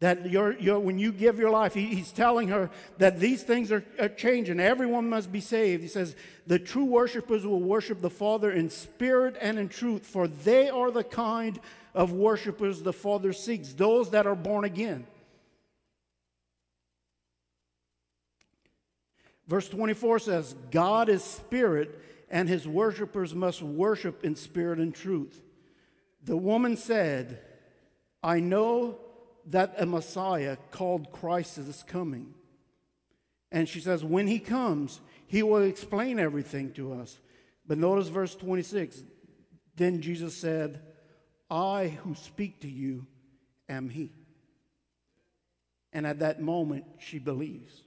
That 0.00 0.30
you're, 0.30 0.58
you're, 0.58 0.78
when 0.78 0.98
you 0.98 1.12
give 1.12 1.38
your 1.38 1.50
life, 1.50 1.74
he, 1.74 1.84
he's 1.94 2.10
telling 2.10 2.48
her 2.48 2.70
that 2.96 3.20
these 3.20 3.42
things 3.42 3.70
are, 3.70 3.84
are 4.00 4.08
changing. 4.08 4.60
Everyone 4.60 5.10
must 5.10 5.30
be 5.30 5.42
saved. 5.42 5.82
He 5.82 5.88
says, 5.90 6.16
The 6.46 6.58
true 6.58 6.86
worshipers 6.86 7.44
will 7.44 7.60
worship 7.60 8.00
the 8.00 8.08
Father 8.08 8.50
in 8.50 8.70
spirit 8.70 9.36
and 9.42 9.58
in 9.58 9.68
truth, 9.68 10.06
for 10.06 10.26
they 10.26 10.70
are 10.70 10.90
the 10.90 11.04
kind 11.04 11.60
of 11.92 12.12
worshipers 12.12 12.80
the 12.80 12.94
Father 12.94 13.34
seeks, 13.34 13.74
those 13.74 14.12
that 14.12 14.26
are 14.26 14.34
born 14.34 14.64
again. 14.64 15.06
Verse 19.46 19.68
24 19.68 20.18
says, 20.18 20.54
God 20.70 21.08
is 21.08 21.22
spirit, 21.22 22.00
and 22.30 22.48
his 22.48 22.66
worshippers 22.66 23.34
must 23.34 23.62
worship 23.62 24.24
in 24.24 24.34
spirit 24.34 24.78
and 24.78 24.94
truth. 24.94 25.40
The 26.24 26.36
woman 26.36 26.76
said, 26.76 27.40
I 28.22 28.40
know 28.40 28.98
that 29.46 29.74
a 29.78 29.86
Messiah 29.86 30.56
called 30.72 31.12
Christ 31.12 31.58
is 31.58 31.84
coming. 31.86 32.34
And 33.52 33.68
she 33.68 33.78
says, 33.78 34.04
When 34.04 34.26
he 34.26 34.40
comes, 34.40 35.00
he 35.28 35.42
will 35.42 35.62
explain 35.62 36.18
everything 36.18 36.72
to 36.72 36.94
us. 36.94 37.18
But 37.66 37.78
notice 37.78 38.08
verse 38.08 38.34
26. 38.34 39.02
Then 39.76 40.00
Jesus 40.00 40.36
said, 40.36 40.80
I 41.48 41.88
who 42.02 42.14
speak 42.14 42.60
to 42.60 42.68
you 42.68 43.06
am 43.68 43.88
he. 43.88 44.12
And 45.92 46.06
at 46.06 46.18
that 46.18 46.40
moment, 46.40 46.84
she 46.98 47.18
believes. 47.18 47.82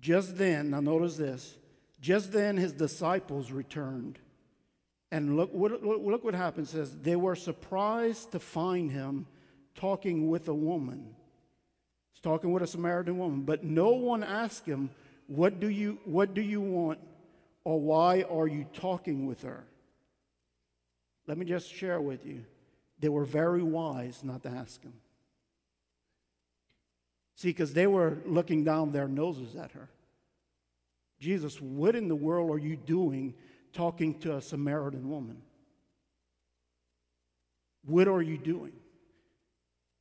Just 0.00 0.36
then, 0.36 0.70
now 0.70 0.80
notice 0.80 1.16
this, 1.16 1.56
just 2.00 2.32
then 2.32 2.56
his 2.56 2.72
disciples 2.72 3.50
returned. 3.50 4.18
And 5.10 5.36
look, 5.36 5.52
what, 5.52 5.82
look 5.82 6.24
what 6.24 6.34
happens. 6.34 6.68
It 6.70 6.78
says, 6.78 6.96
they 6.96 7.16
were 7.16 7.36
surprised 7.36 8.32
to 8.32 8.38
find 8.38 8.90
him 8.90 9.26
talking 9.74 10.28
with 10.28 10.48
a 10.48 10.54
woman. 10.54 11.14
He's 12.12 12.20
talking 12.20 12.52
with 12.52 12.62
a 12.62 12.66
Samaritan 12.66 13.18
woman. 13.18 13.42
But 13.42 13.64
no 13.64 13.90
one 13.90 14.22
asked 14.22 14.66
him, 14.66 14.90
what 15.26 15.60
do 15.60 15.68
you, 15.68 15.98
what 16.04 16.34
do 16.34 16.40
you 16.40 16.60
want? 16.60 16.98
Or 17.64 17.80
why 17.80 18.22
are 18.22 18.46
you 18.46 18.66
talking 18.72 19.26
with 19.26 19.42
her? 19.42 19.64
Let 21.26 21.38
me 21.38 21.46
just 21.46 21.72
share 21.72 22.00
with 22.00 22.24
you. 22.24 22.44
They 22.98 23.08
were 23.08 23.24
very 23.24 23.62
wise 23.62 24.22
not 24.22 24.42
to 24.44 24.48
ask 24.48 24.82
him. 24.82 24.94
See, 27.36 27.50
because 27.50 27.74
they 27.74 27.86
were 27.86 28.18
looking 28.24 28.64
down 28.64 28.92
their 28.92 29.06
noses 29.06 29.54
at 29.56 29.72
her. 29.72 29.90
Jesus, 31.20 31.60
what 31.60 31.94
in 31.94 32.08
the 32.08 32.16
world 32.16 32.50
are 32.50 32.58
you 32.58 32.76
doing 32.76 33.34
talking 33.72 34.18
to 34.20 34.36
a 34.36 34.40
Samaritan 34.40 35.08
woman? 35.08 35.42
What 37.84 38.08
are 38.08 38.22
you 38.22 38.38
doing? 38.38 38.72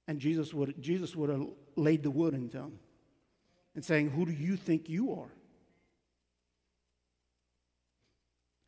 And 0.07 0.19
Jesus 0.19 0.53
would, 0.53 0.81
Jesus 0.81 1.15
would 1.15 1.29
have 1.29 1.45
laid 1.75 2.03
the 2.03 2.11
wood 2.11 2.33
into 2.33 2.57
him 2.57 2.79
and 3.75 3.83
saying, 3.83 4.11
Who 4.11 4.25
do 4.25 4.31
you 4.31 4.55
think 4.55 4.89
you 4.89 5.13
are? 5.13 5.31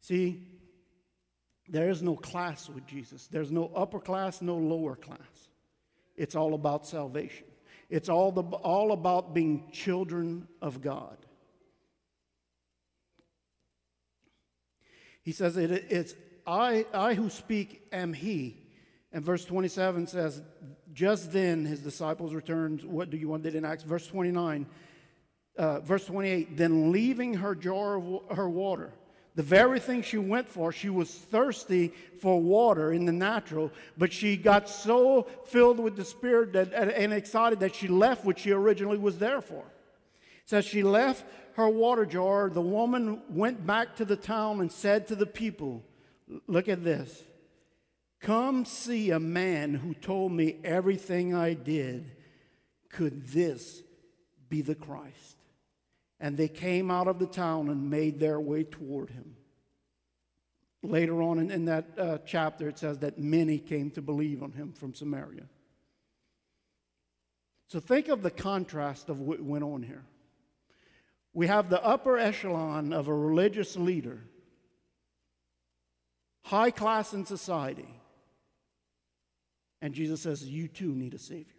See, 0.02 0.46
there 1.70 1.90
is 1.90 2.02
no 2.02 2.16
class 2.16 2.70
with 2.70 2.86
Jesus. 2.86 3.28
There's 3.28 3.52
no 3.52 3.72
upper 3.76 4.00
class, 4.00 4.42
no 4.42 4.56
lower 4.56 4.96
class. 4.96 5.50
It's 6.16 6.36
all 6.36 6.54
about 6.54 6.86
salvation. 6.86 7.46
It's 7.90 8.10
all, 8.10 8.32
the, 8.32 8.42
all 8.42 8.92
about 8.92 9.34
being 9.34 9.70
children 9.72 10.48
of 10.62 10.82
God. 10.82 11.18
He 15.24 15.32
says, 15.32 15.58
it, 15.58 15.72
It's 15.90 16.16
I, 16.46 16.86
I 16.94 17.14
who 17.14 17.30
speak 17.30 17.82
am 17.92 18.14
he. 18.14 18.64
And 19.12 19.24
verse 19.24 19.46
27 19.46 20.08
says, 20.08 20.42
Just 20.94 21.32
then 21.32 21.66
his 21.66 21.82
disciples 21.82 22.34
returned. 22.34 22.84
What 22.84 23.10
do 23.10 23.18
you 23.18 23.28
want? 23.28 23.44
They 23.44 23.52
didn't 23.52 23.70
ask. 23.70 23.86
Verse 23.86 24.08
29, 24.08 24.66
uh, 25.58 25.80
verse 25.82 26.06
28, 26.06 26.56
then 26.58 26.92
leaving 26.92 27.36
her 27.36 27.56
jar 27.56 27.98
of 27.98 28.22
her 28.36 28.50
water. 28.50 28.94
The 29.38 29.44
very 29.44 29.80
thing 29.80 30.02
she 30.02 30.18
went 30.18 30.50
for, 30.50 30.72
she 30.72 30.90
was 30.90 31.12
thirsty 31.12 31.94
for 32.20 32.42
water 32.42 32.92
in 32.92 33.06
the 33.06 33.12
natural, 33.12 33.72
but 33.96 34.12
she 34.12 34.36
got 34.36 34.68
so 34.68 35.28
filled 35.46 35.80
with 35.80 35.96
the 35.96 36.06
Spirit 36.06 36.54
that, 36.54 36.74
and 36.74 37.14
excited 37.14 37.60
that 37.60 37.76
she 37.76 37.88
left 37.88 38.26
what 38.26 38.40
she 38.40 38.52
originally 38.52 38.98
was 38.98 39.20
there 39.20 39.42
for. 39.42 39.64
So 40.46 40.60
she 40.62 40.82
left 40.82 41.24
her 41.54 41.70
water 41.70 42.04
jar. 42.04 42.50
The 42.50 42.64
woman 42.64 43.22
went 43.30 43.64
back 43.64 43.96
to 43.98 44.06
the 44.06 44.16
town 44.16 44.60
and 44.60 44.72
said 44.72 45.06
to 45.10 45.16
the 45.16 45.28
people, 45.28 45.84
Look 46.48 46.68
at 46.68 46.84
this. 46.84 47.24
Come 48.20 48.66
see 48.66 49.12
a 49.12 49.20
man 49.20 49.76
who 49.76 49.94
told 49.94 50.32
me 50.32 50.56
everything 50.64 51.36
I 51.36 51.54
did. 51.54 52.10
Could 52.90 53.28
this 53.28 53.84
be 54.50 54.64
the 54.64 54.74
Christ? 54.74 55.37
And 56.20 56.36
they 56.36 56.48
came 56.48 56.90
out 56.90 57.08
of 57.08 57.20
the 57.20 57.28
town 57.28 57.70
and 57.70 57.90
made 57.90 58.20
their 58.20 58.40
way 58.40 58.64
toward 58.64 59.12
him. 59.12 59.36
Later 60.84 61.22
on 61.22 61.40
in, 61.40 61.52
in 61.52 61.66
that 61.66 61.86
uh, 61.98 62.18
chapter, 62.26 62.70
it 62.70 62.80
says 62.80 63.00
that 63.00 63.20
many 63.20 63.60
came 63.60 63.92
to 63.92 64.02
believe 64.02 64.42
on 64.42 64.52
him 64.52 64.74
from 64.74 64.94
Samaria. 64.94 65.44
So 67.68 67.80
think 67.80 68.08
of 68.08 68.24
the 68.24 68.32
contrast 68.32 69.10
of 69.10 69.20
what 69.20 69.42
went 69.42 69.64
on 69.64 69.84
here. 69.84 70.04
We 71.34 71.48
have 71.48 71.70
the 71.70 71.84
upper 71.84 72.18
echelon 72.18 72.94
of 72.94 73.08
a 73.08 73.14
religious 73.14 73.76
leader, 73.76 74.24
high 76.44 76.72
class 76.72 77.14
in 77.14 77.26
society. 77.26 77.94
And 79.82 79.94
Jesus 79.94 80.22
says, 80.22 80.44
You 80.44 80.68
too 80.68 80.96
need 80.96 81.14
a 81.14 81.20
Savior. 81.20 81.54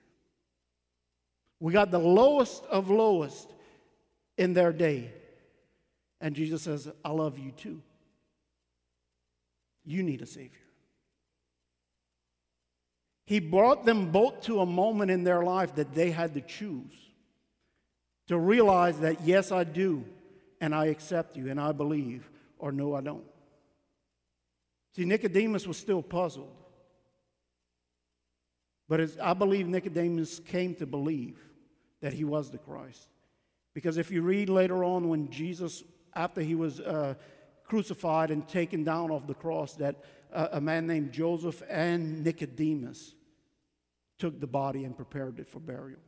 We 1.60 1.72
got 1.72 1.90
the 1.90 1.98
lowest 1.98 2.64
of 2.64 2.90
lowest 2.90 3.52
in 4.38 4.54
their 4.54 4.72
day. 4.72 5.12
And 6.20 6.34
Jesus 6.34 6.62
says, 6.62 6.88
I 7.04 7.10
love 7.10 7.38
you 7.38 7.50
too. 7.50 7.82
You 9.84 10.02
need 10.02 10.22
a 10.22 10.26
Savior. 10.26 10.50
He 13.26 13.40
brought 13.40 13.84
them 13.84 14.10
both 14.10 14.40
to 14.42 14.60
a 14.60 14.66
moment 14.66 15.10
in 15.10 15.22
their 15.22 15.42
life 15.42 15.74
that 15.74 15.92
they 15.94 16.10
had 16.10 16.32
to 16.34 16.40
choose 16.40 16.94
to 18.28 18.38
realize 18.38 19.00
that, 19.00 19.22
yes, 19.22 19.52
I 19.52 19.64
do, 19.64 20.04
and 20.60 20.74
I 20.74 20.86
accept 20.86 21.36
you, 21.36 21.50
and 21.50 21.60
I 21.60 21.72
believe, 21.72 22.30
or 22.58 22.72
no, 22.72 22.94
I 22.94 23.00
don't. 23.00 23.24
See, 24.94 25.04
Nicodemus 25.04 25.66
was 25.66 25.76
still 25.76 26.02
puzzled. 26.02 26.54
But 28.88 29.18
I 29.20 29.34
believe 29.34 29.68
Nicodemus 29.68 30.40
came 30.40 30.74
to 30.76 30.86
believe 30.86 31.38
that 32.00 32.12
he 32.12 32.24
was 32.24 32.50
the 32.50 32.58
Christ. 32.58 33.08
Because 33.74 33.96
if 33.96 34.10
you 34.10 34.22
read 34.22 34.48
later 34.48 34.82
on 34.84 35.08
when 35.08 35.30
Jesus, 35.30 35.82
after 36.14 36.40
he 36.40 36.54
was 36.54 36.80
uh, 36.80 37.14
crucified 37.64 38.30
and 38.30 38.48
taken 38.48 38.84
down 38.84 39.10
off 39.10 39.26
the 39.26 39.34
cross, 39.34 39.74
that 39.74 39.96
uh, 40.32 40.48
a 40.52 40.60
man 40.60 40.86
named 40.86 41.12
Joseph 41.12 41.62
and 41.68 42.24
Nicodemus 42.24 43.14
took 44.18 44.40
the 44.40 44.46
body 44.46 44.84
and 44.84 44.96
prepared 44.96 45.38
it 45.38 45.48
for 45.48 45.60
burial. 45.60 46.00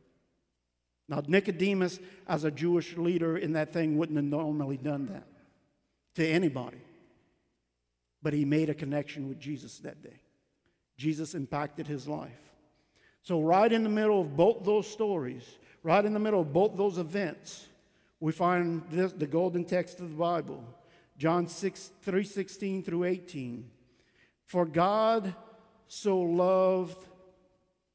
Now, 1.07 1.21
Nicodemus, 1.27 1.99
as 2.27 2.43
a 2.43 2.51
Jewish 2.51 2.95
leader 2.97 3.37
in 3.37 3.53
that 3.53 3.73
thing, 3.73 3.97
wouldn't 3.97 4.17
have 4.17 4.25
normally 4.25 4.77
done 4.77 5.07
that 5.07 5.27
to 6.15 6.25
anybody. 6.25 6.81
But 8.21 8.33
he 8.33 8.45
made 8.45 8.69
a 8.69 8.73
connection 8.73 9.27
with 9.27 9.39
Jesus 9.39 9.79
that 9.79 10.03
day. 10.03 10.21
Jesus 10.97 11.33
impacted 11.33 11.87
his 11.87 12.07
life. 12.07 12.53
So, 13.23 13.41
right 13.41 13.71
in 13.71 13.83
the 13.83 13.89
middle 13.89 14.21
of 14.21 14.35
both 14.37 14.63
those 14.63 14.87
stories, 14.87 15.43
right 15.83 16.03
in 16.03 16.13
the 16.13 16.19
middle 16.19 16.41
of 16.41 16.53
both 16.53 16.75
those 16.77 16.97
events, 16.97 17.67
we 18.19 18.31
find 18.31 18.83
this, 18.91 19.13
the 19.13 19.27
golden 19.27 19.65
text 19.65 19.99
of 19.99 20.09
the 20.09 20.15
Bible, 20.15 20.63
John 21.17 21.47
6, 21.47 21.91
3 22.01 22.23
16 22.23 22.83
through 22.83 23.03
18. 23.05 23.69
For 24.45 24.65
God 24.65 25.33
so 25.87 26.19
loved 26.19 27.07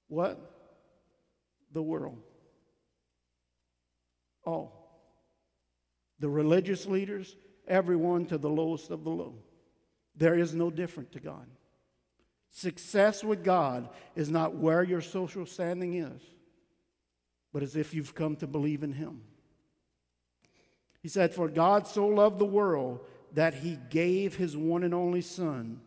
what? 0.09 0.53
the 1.77 1.83
world. 1.83 2.23
All. 4.47 4.73
The 6.21 6.29
religious 6.29 6.87
leaders, 6.87 7.37
everyone 7.69 8.25
to 8.27 8.39
the 8.39 8.49
lowest 8.49 8.91
of 8.91 9.05
the 9.05 9.11
low. 9.11 9.35
There 10.17 10.39
is 10.39 10.55
no 10.55 10.71
different 10.71 11.13
to 11.13 11.21
God. 11.21 11.47
Success 12.51 13.23
with 13.23 13.45
God 13.45 13.91
is 14.15 14.31
not 14.31 14.55
where 14.55 14.83
your 14.83 15.03
social 15.03 15.45
standing 15.45 15.99
is, 15.99 16.23
but 17.57 17.63
as 17.63 17.75
if 17.75 17.95
you've 17.95 18.15
come 18.15 18.37
to 18.37 18.47
believe 18.47 18.83
in 18.83 18.93
Him. 18.93 19.23
He 21.01 21.09
said, 21.09 21.33
For 21.33 21.49
God 21.49 21.87
so 21.87 22.07
loved 22.07 22.39
the 22.39 22.45
world 22.45 23.01
that 23.33 23.55
He 23.55 23.79
gave 23.89 24.37
His 24.37 24.55
one 24.55 24.83
and 24.83 24.93
only 24.93 25.23
Son, 25.23 25.81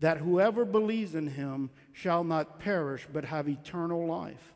that 0.00 0.18
whoever 0.18 0.66
believes 0.66 1.14
in 1.14 1.28
Him 1.28 1.70
shall 1.94 2.24
not 2.24 2.60
perish, 2.60 3.06
but 3.10 3.24
have 3.24 3.48
eternal 3.48 4.06
life. 4.06 4.52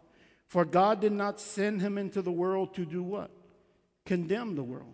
For 0.46 0.66
God 0.66 1.00
did 1.00 1.12
not 1.12 1.40
send 1.40 1.80
Him 1.80 1.96
into 1.96 2.20
the 2.20 2.30
world 2.30 2.74
to 2.74 2.84
do 2.84 3.02
what? 3.02 3.30
Condemn 4.04 4.54
the 4.54 4.62
world, 4.62 4.92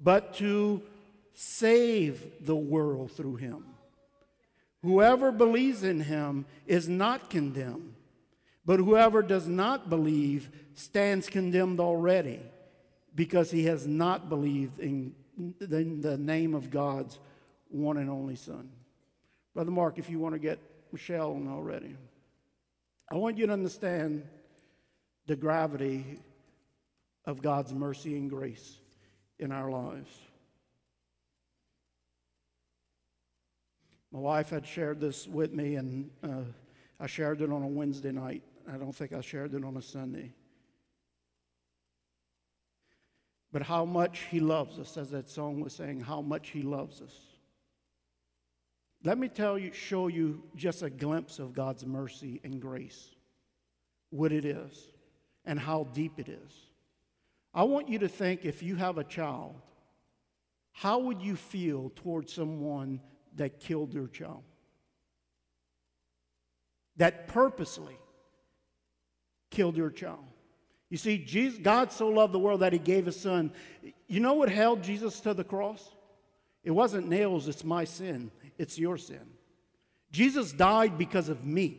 but 0.00 0.32
to 0.36 0.80
save 1.34 2.46
the 2.46 2.56
world 2.56 3.12
through 3.12 3.36
Him. 3.36 3.66
Whoever 4.82 5.30
believes 5.30 5.84
in 5.84 6.00
him 6.00 6.44
is 6.66 6.88
not 6.88 7.30
condemned, 7.30 7.94
but 8.64 8.78
whoever 8.78 9.22
does 9.22 9.48
not 9.48 9.90
believe 9.90 10.50
stands 10.74 11.28
condemned 11.28 11.80
already 11.80 12.40
because 13.14 13.50
he 13.50 13.64
has 13.64 13.86
not 13.86 14.28
believed 14.28 14.78
in 14.78 15.14
the 15.58 16.16
name 16.18 16.54
of 16.54 16.70
God's 16.70 17.18
one 17.68 17.96
and 17.96 18.08
only 18.08 18.36
Son. 18.36 18.70
Brother 19.54 19.70
Mark, 19.70 19.98
if 19.98 20.08
you 20.08 20.18
want 20.18 20.34
to 20.34 20.38
get 20.38 20.58
Michelle 20.92 21.32
on 21.32 21.48
already, 21.48 21.96
I 23.10 23.16
want 23.16 23.38
you 23.38 23.46
to 23.46 23.52
understand 23.52 24.24
the 25.26 25.36
gravity 25.36 26.20
of 27.24 27.42
God's 27.42 27.72
mercy 27.72 28.16
and 28.16 28.30
grace 28.30 28.78
in 29.38 29.52
our 29.52 29.70
lives. 29.70 30.10
My 34.12 34.18
wife 34.18 34.50
had 34.50 34.66
shared 34.66 35.00
this 35.00 35.26
with 35.26 35.52
me, 35.52 35.76
and 35.76 36.10
uh, 36.22 36.42
I 37.00 37.06
shared 37.06 37.40
it 37.40 37.50
on 37.50 37.62
a 37.62 37.66
Wednesday 37.66 38.12
night. 38.12 38.42
I 38.68 38.76
don't 38.76 38.94
think 38.94 39.12
I 39.12 39.20
shared 39.20 39.54
it 39.54 39.64
on 39.64 39.76
a 39.76 39.82
Sunday. 39.82 40.32
But 43.52 43.62
how 43.62 43.84
much 43.84 44.20
He 44.30 44.40
loves 44.40 44.78
us, 44.78 44.96
as 44.96 45.10
that 45.10 45.28
song 45.28 45.60
was 45.60 45.74
saying, 45.74 46.00
how 46.00 46.20
much 46.20 46.50
He 46.50 46.62
loves 46.62 47.00
us. 47.00 47.14
Let 49.04 49.18
me 49.18 49.28
tell 49.28 49.58
you, 49.58 49.72
show 49.72 50.08
you 50.08 50.42
just 50.54 50.82
a 50.82 50.90
glimpse 50.90 51.38
of 51.38 51.52
God's 51.52 51.84
mercy 51.84 52.40
and 52.44 52.60
grace, 52.60 53.10
what 54.10 54.32
it 54.32 54.44
is, 54.44 54.90
and 55.44 55.58
how 55.58 55.88
deep 55.92 56.18
it 56.18 56.28
is. 56.28 56.52
I 57.52 57.64
want 57.64 57.88
you 57.88 57.98
to 57.98 58.08
think 58.08 58.44
if 58.44 58.62
you 58.62 58.76
have 58.76 58.98
a 58.98 59.04
child, 59.04 59.56
how 60.72 61.00
would 61.00 61.20
you 61.20 61.36
feel 61.36 61.90
towards 61.96 62.32
someone 62.32 63.00
that 63.36 63.60
killed 63.60 63.92
their 63.92 64.06
child. 64.06 64.42
That 66.96 67.28
purposely 67.28 67.96
killed 69.52 69.76
your 69.76 69.90
child. 69.90 70.24
You 70.90 70.98
see, 70.98 71.18
Jesus, 71.18 71.58
God 71.58 71.92
so 71.92 72.08
loved 72.08 72.34
the 72.34 72.38
world 72.38 72.60
that 72.60 72.72
he 72.72 72.78
gave 72.78 73.06
his 73.06 73.18
son. 73.18 73.52
You 74.08 74.20
know 74.20 74.34
what 74.34 74.48
held 74.48 74.82
Jesus 74.82 75.20
to 75.20 75.32
the 75.32 75.44
cross? 75.44 75.88
It 76.64 76.72
wasn't 76.72 77.08
nails, 77.08 77.46
it's 77.48 77.64
my 77.64 77.84
sin, 77.84 78.30
it's 78.58 78.78
your 78.78 78.96
sin. 78.96 79.22
Jesus 80.10 80.52
died 80.52 80.98
because 80.98 81.28
of 81.28 81.44
me. 81.44 81.78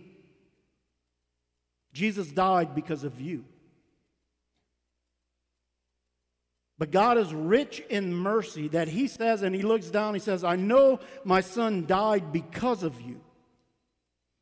Jesus 1.93 2.31
died 2.31 2.73
because 2.73 3.03
of 3.03 3.21
you. 3.21 3.45
But 6.79 6.89
God 6.89 7.17
is 7.19 7.33
rich 7.33 7.83
in 7.89 8.13
mercy 8.13 8.67
that 8.69 8.87
He 8.87 9.07
says, 9.07 9.43
and 9.43 9.55
He 9.55 9.61
looks 9.61 9.91
down, 9.91 10.15
He 10.15 10.19
says, 10.19 10.43
I 10.43 10.55
know 10.55 10.99
my 11.23 11.41
son 11.41 11.85
died 11.85 12.33
because 12.33 12.81
of 12.81 12.99
you. 12.99 13.21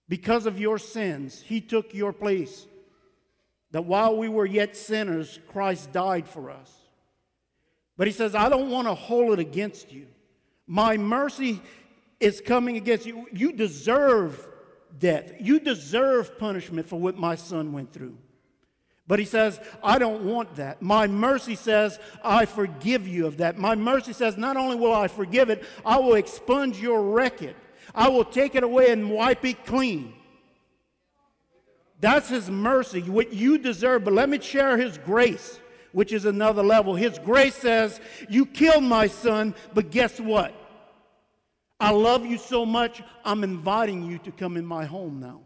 Because 0.07 0.45
of 0.45 0.59
your 0.59 0.77
sins, 0.77 1.41
He 1.41 1.59
took 1.59 1.93
your 1.93 2.13
place. 2.13 2.67
That 3.71 3.85
while 3.85 4.17
we 4.17 4.27
were 4.27 4.45
yet 4.45 4.75
sinners, 4.75 5.39
Christ 5.47 5.91
died 5.91 6.27
for 6.27 6.49
us. 6.49 6.71
But 7.97 8.07
He 8.07 8.13
says, 8.13 8.35
I 8.35 8.49
don't 8.49 8.69
want 8.69 8.87
to 8.87 8.93
hold 8.93 9.33
it 9.33 9.39
against 9.39 9.91
you. 9.91 10.07
My 10.67 10.97
mercy 10.97 11.61
is 12.19 12.39
coming 12.39 12.77
against 12.77 13.05
you. 13.05 13.27
You 13.33 13.51
deserve 13.51 14.47
death, 14.97 15.33
you 15.39 15.59
deserve 15.59 16.37
punishment 16.37 16.87
for 16.87 16.99
what 16.99 17.17
my 17.17 17.35
son 17.35 17.73
went 17.73 17.91
through. 17.91 18.17
But 19.07 19.19
he 19.19 19.25
says, 19.25 19.59
I 19.83 19.99
don't 19.99 20.23
want 20.23 20.55
that. 20.55 20.81
My 20.81 21.05
mercy 21.07 21.55
says, 21.55 21.99
I 22.23 22.45
forgive 22.45 23.05
you 23.05 23.27
of 23.27 23.37
that. 23.37 23.57
My 23.57 23.75
mercy 23.75 24.13
says, 24.13 24.37
not 24.37 24.55
only 24.55 24.77
will 24.77 24.93
I 24.93 25.09
forgive 25.09 25.49
it, 25.49 25.65
I 25.85 25.97
will 25.99 26.13
expunge 26.13 26.79
your 26.79 27.01
record. 27.01 27.55
I 27.93 28.07
will 28.07 28.23
take 28.23 28.55
it 28.55 28.63
away 28.63 28.91
and 28.91 29.09
wipe 29.09 29.43
it 29.43 29.65
clean. 29.65 30.13
That's 32.01 32.27
his 32.27 32.49
mercy, 32.49 33.01
what 33.03 33.31
you 33.31 33.59
deserve. 33.59 34.03
But 34.03 34.13
let 34.13 34.27
me 34.27 34.39
share 34.41 34.75
his 34.75 34.97
grace, 34.97 35.59
which 35.91 36.11
is 36.11 36.25
another 36.25 36.63
level. 36.63 36.95
His 36.95 37.19
grace 37.19 37.55
says, 37.55 38.01
You 38.27 38.47
killed 38.47 38.83
my 38.83 39.07
son, 39.07 39.53
but 39.73 39.91
guess 39.91 40.19
what? 40.19 40.53
I 41.79 41.91
love 41.91 42.25
you 42.25 42.37
so 42.37 42.65
much, 42.65 43.01
I'm 43.23 43.43
inviting 43.43 44.03
you 44.03 44.17
to 44.19 44.31
come 44.31 44.57
in 44.57 44.65
my 44.65 44.85
home 44.85 45.19
now. 45.19 45.41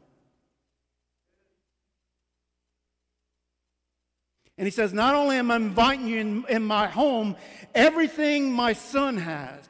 And 4.58 4.66
he 4.66 4.72
says, 4.72 4.94
Not 4.94 5.14
only 5.14 5.36
am 5.36 5.52
I 5.52 5.58
inviting 5.58 6.08
you 6.08 6.20
in, 6.20 6.46
in 6.48 6.64
my 6.64 6.88
home, 6.88 7.36
everything 7.74 8.52
my 8.52 8.72
son 8.72 9.18
has, 9.18 9.70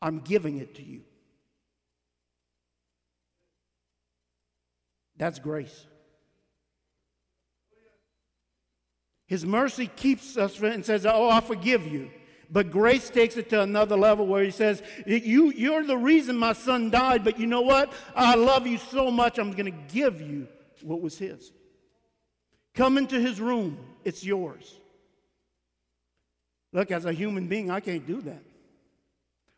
I'm 0.00 0.20
giving 0.20 0.56
it 0.58 0.74
to 0.76 0.82
you. 0.82 1.02
That's 5.18 5.38
grace. 5.38 5.86
His 9.26 9.44
mercy 9.44 9.88
keeps 9.88 10.36
us 10.36 10.60
and 10.60 10.84
says, 10.84 11.04
Oh, 11.04 11.28
I 11.28 11.40
forgive 11.40 11.86
you. 11.86 12.10
But 12.48 12.70
grace 12.70 13.10
takes 13.10 13.36
it 13.36 13.50
to 13.50 13.60
another 13.60 13.96
level 13.96 14.24
where 14.26 14.44
he 14.44 14.52
says, 14.52 14.82
you, 15.04 15.52
You're 15.52 15.84
the 15.84 15.96
reason 15.96 16.36
my 16.36 16.52
son 16.52 16.90
died, 16.90 17.24
but 17.24 17.38
you 17.38 17.46
know 17.46 17.62
what? 17.62 17.92
I 18.14 18.36
love 18.36 18.66
you 18.66 18.78
so 18.78 19.10
much, 19.10 19.38
I'm 19.38 19.52
going 19.52 19.72
to 19.72 19.94
give 19.94 20.20
you 20.20 20.46
what 20.82 21.00
was 21.00 21.18
his. 21.18 21.52
Come 22.74 22.98
into 22.98 23.18
his 23.18 23.40
room, 23.40 23.78
it's 24.04 24.22
yours. 24.22 24.78
Look, 26.72 26.90
as 26.90 27.04
a 27.04 27.12
human 27.12 27.48
being, 27.48 27.70
I 27.70 27.80
can't 27.80 28.06
do 28.06 28.20
that. 28.22 28.42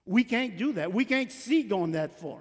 We 0.06 0.24
can't 0.24 0.56
do 0.56 0.72
that. 0.74 0.92
We 0.92 1.04
can't 1.04 1.30
see 1.30 1.62
going 1.62 1.92
that 1.92 2.20
far. 2.20 2.38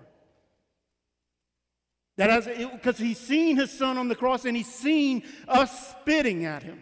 That 2.17 2.29
as 2.31 2.45
because 2.45 2.97
he's 2.97 3.19
seen 3.19 3.57
his 3.57 3.71
son 3.71 3.97
on 3.97 4.07
the 4.07 4.15
cross 4.15 4.45
and 4.45 4.57
he's 4.57 4.71
seen 4.71 5.23
us 5.47 5.91
spitting 5.91 6.45
at 6.45 6.63
him. 6.63 6.81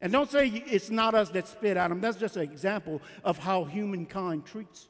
And 0.00 0.12
don't 0.12 0.30
say 0.30 0.48
it's 0.48 0.90
not 0.90 1.14
us 1.14 1.30
that 1.30 1.46
spit 1.46 1.76
at 1.76 1.90
him. 1.90 2.00
That's 2.00 2.16
just 2.16 2.36
an 2.36 2.42
example 2.42 3.00
of 3.22 3.38
how 3.38 3.64
humankind 3.64 4.46
treats. 4.46 4.88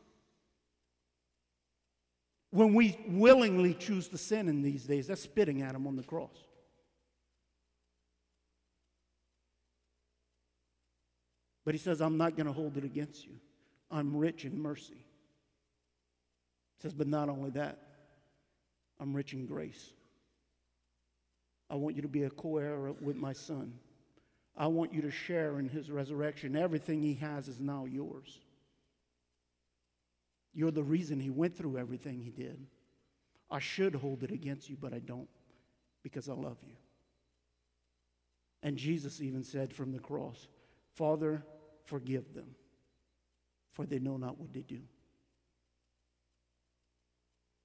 When 2.50 2.74
we 2.74 2.98
willingly 3.06 3.74
choose 3.74 4.08
to 4.08 4.18
sin 4.18 4.48
in 4.48 4.62
these 4.62 4.84
days, 4.84 5.08
that's 5.08 5.22
spitting 5.22 5.62
at 5.62 5.74
him 5.74 5.86
on 5.86 5.96
the 5.96 6.02
cross. 6.02 6.36
But 11.64 11.74
he 11.74 11.78
says, 11.78 12.00
I'm 12.00 12.16
not 12.16 12.36
going 12.36 12.46
to 12.46 12.52
hold 12.52 12.76
it 12.76 12.84
against 12.84 13.24
you. 13.26 13.34
I'm 13.90 14.16
rich 14.16 14.44
in 14.44 14.60
mercy. 14.60 14.94
He 16.78 16.82
says, 16.82 16.94
but 16.94 17.06
not 17.06 17.28
only 17.28 17.50
that, 17.50 17.78
I'm 19.00 19.14
rich 19.14 19.32
in 19.32 19.46
grace. 19.46 19.90
I 21.70 21.76
want 21.76 21.96
you 21.96 22.02
to 22.02 22.08
be 22.08 22.24
a 22.24 22.30
co 22.30 22.58
heir 22.58 22.92
with 23.00 23.16
my 23.16 23.32
son. 23.32 23.72
I 24.56 24.66
want 24.66 24.92
you 24.92 25.00
to 25.02 25.10
share 25.10 25.58
in 25.58 25.68
his 25.68 25.90
resurrection. 25.90 26.54
Everything 26.54 27.00
he 27.00 27.14
has 27.14 27.48
is 27.48 27.60
now 27.60 27.86
yours. 27.86 28.38
You're 30.52 30.72
the 30.72 30.82
reason 30.82 31.20
he 31.20 31.30
went 31.30 31.56
through 31.56 31.78
everything 31.78 32.20
he 32.20 32.30
did. 32.30 32.66
I 33.50 33.60
should 33.60 33.94
hold 33.94 34.22
it 34.22 34.30
against 34.30 34.68
you, 34.68 34.76
but 34.78 34.92
I 34.92 34.98
don't 34.98 35.28
because 36.02 36.28
I 36.28 36.34
love 36.34 36.58
you. 36.66 36.74
And 38.62 38.76
Jesus 38.76 39.22
even 39.22 39.42
said 39.42 39.72
from 39.72 39.92
the 39.92 39.98
cross, 39.98 40.48
Father, 40.94 41.42
forgive 41.84 42.34
them, 42.34 42.54
for 43.72 43.86
they 43.86 43.98
know 43.98 44.16
not 44.16 44.38
what 44.38 44.52
they 44.52 44.60
do. 44.60 44.80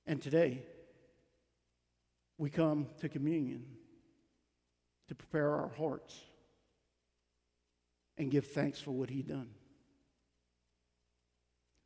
And 0.08 0.22
today, 0.22 0.64
we 2.38 2.50
come 2.50 2.88
to 3.00 3.10
communion 3.10 3.66
to 5.08 5.16
prepare 5.16 5.52
our 5.52 5.70
hearts 5.78 6.20
and 8.18 8.32
give 8.32 8.48
thanks 8.48 8.80
for 8.80 8.92
what 8.92 9.10
He 9.10 9.22
done. 9.22 9.50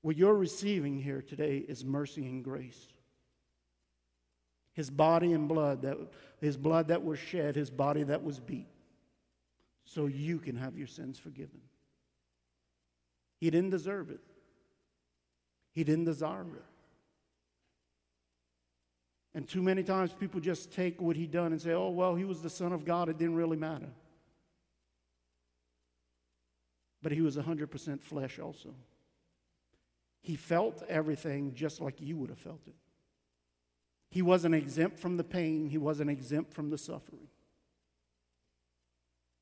What 0.02 0.16
you're 0.16 0.36
receiving 0.36 1.02
here 1.02 1.22
today 1.22 1.58
is 1.58 1.84
mercy 1.84 2.26
and 2.26 2.44
grace. 2.44 2.88
his 4.74 4.90
body 4.90 5.34
and 5.34 5.48
blood, 5.50 5.82
that, 5.82 5.98
his 6.40 6.56
blood 6.56 6.88
that 6.88 7.04
was 7.04 7.20
shed, 7.20 7.54
his 7.56 7.70
body 7.70 8.04
that 8.04 8.24
was 8.24 8.40
beat, 8.40 8.70
so 9.84 10.08
you 10.08 10.40
can 10.40 10.56
have 10.56 10.78
your 10.78 10.88
sins 10.88 11.20
forgiven. 11.20 11.60
He 13.42 13.50
didn't 13.50 13.72
deserve 13.72 14.10
it, 14.10 14.22
he 15.74 15.84
didn't 15.84 16.06
desire 16.06 16.48
it. 16.56 16.64
And 19.40 19.48
too 19.48 19.62
many 19.62 19.84
times 19.84 20.12
people 20.12 20.42
just 20.42 20.74
take 20.74 21.00
what 21.00 21.16
he 21.16 21.26
done 21.26 21.54
and 21.54 21.62
say, 21.62 21.72
oh, 21.72 21.92
well, 21.92 22.14
he 22.14 22.26
was 22.26 22.42
the 22.42 22.50
Son 22.50 22.74
of 22.74 22.84
God, 22.84 23.08
it 23.08 23.18
didn't 23.18 23.36
really 23.36 23.56
matter. 23.56 23.88
But 27.02 27.14
he 27.14 27.22
was 27.22 27.38
100% 27.38 28.02
flesh 28.02 28.38
also. 28.38 28.76
He 30.20 30.36
felt 30.36 30.84
everything 30.90 31.54
just 31.54 31.80
like 31.80 32.02
you 32.02 32.18
would 32.18 32.30
have 32.32 32.38
felt 32.38 32.60
it. 32.68 32.76
He 34.10 34.22
wasn't 34.22 34.56
exempt 34.56 35.00
from 35.00 35.16
the 35.16 35.24
pain, 35.24 35.70
he 35.70 35.78
wasn't 35.78 36.10
exempt 36.10 36.54
from 36.54 36.70
the 36.70 36.78
suffering. 36.78 37.30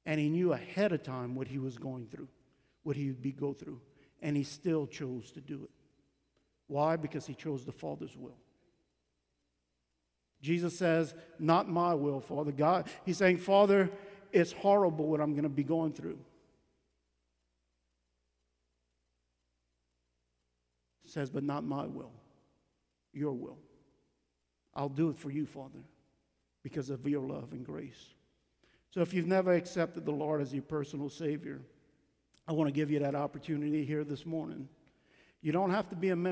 And 0.06 0.20
he 0.20 0.30
knew 0.30 0.54
ahead 0.54 0.92
of 0.92 1.02
time 1.02 1.34
what 1.34 1.48
he 1.48 1.58
was 1.58 1.80
going 1.80 2.06
through, 2.06 2.28
what 2.84 2.96
he 2.96 3.08
would 3.08 3.24
be 3.24 3.32
go 3.32 3.52
through, 3.52 3.82
and 4.22 4.38
he 4.38 4.44
still 4.44 4.86
chose 4.86 5.32
to 5.32 5.42
do 5.42 5.64
it. 5.64 5.72
Why? 6.68 6.98
Because 6.98 7.26
he 7.26 7.34
chose 7.34 7.66
the 7.66 7.72
Father's 7.72 8.16
will. 8.16 8.38
Jesus 10.48 10.78
says, 10.78 11.14
Not 11.40 11.70
my 11.70 11.94
will, 11.94 12.22
Father. 12.22 12.54
God, 12.54 12.88
he's 13.06 13.18
saying, 13.18 13.38
Father, 13.38 13.92
it's 14.32 14.54
horrible 14.54 15.08
what 15.08 15.20
I'm 15.20 15.34
going 15.34 15.44
to 15.44 15.50
be 15.50 15.64
going 15.64 15.92
through. 15.92 16.18
He 21.04 21.10
says, 21.10 21.30
But 21.30 21.44
not 21.44 21.66
my 21.66 21.86
will, 21.86 22.14
your 23.12 23.34
will. 23.34 23.58
I'll 24.74 24.88
do 24.88 25.10
it 25.10 25.18
for 25.18 25.30
you, 25.30 25.46
Father, 25.46 25.84
because 26.64 26.90
of 26.90 27.06
your 27.06 27.22
love 27.22 27.52
and 27.52 27.66
grace. 27.66 28.14
So 28.92 29.02
if 29.02 29.14
you've 29.14 29.28
never 29.28 29.52
accepted 29.52 30.06
the 30.06 30.12
Lord 30.12 30.42
as 30.42 30.54
your 30.54 30.64
personal 30.64 31.10
Savior, 31.10 31.60
I 32.48 32.54
want 32.54 32.70
to 32.70 32.72
give 32.72 32.90
you 32.90 33.00
that 33.00 33.16
opportunity 33.16 33.84
here 33.84 34.06
this 34.06 34.26
morning. 34.26 34.70
You 35.42 35.52
don't 35.52 35.72
have 35.72 35.90
to 35.90 35.96
be 35.98 36.10
a 36.10 36.16
member. 36.16 36.26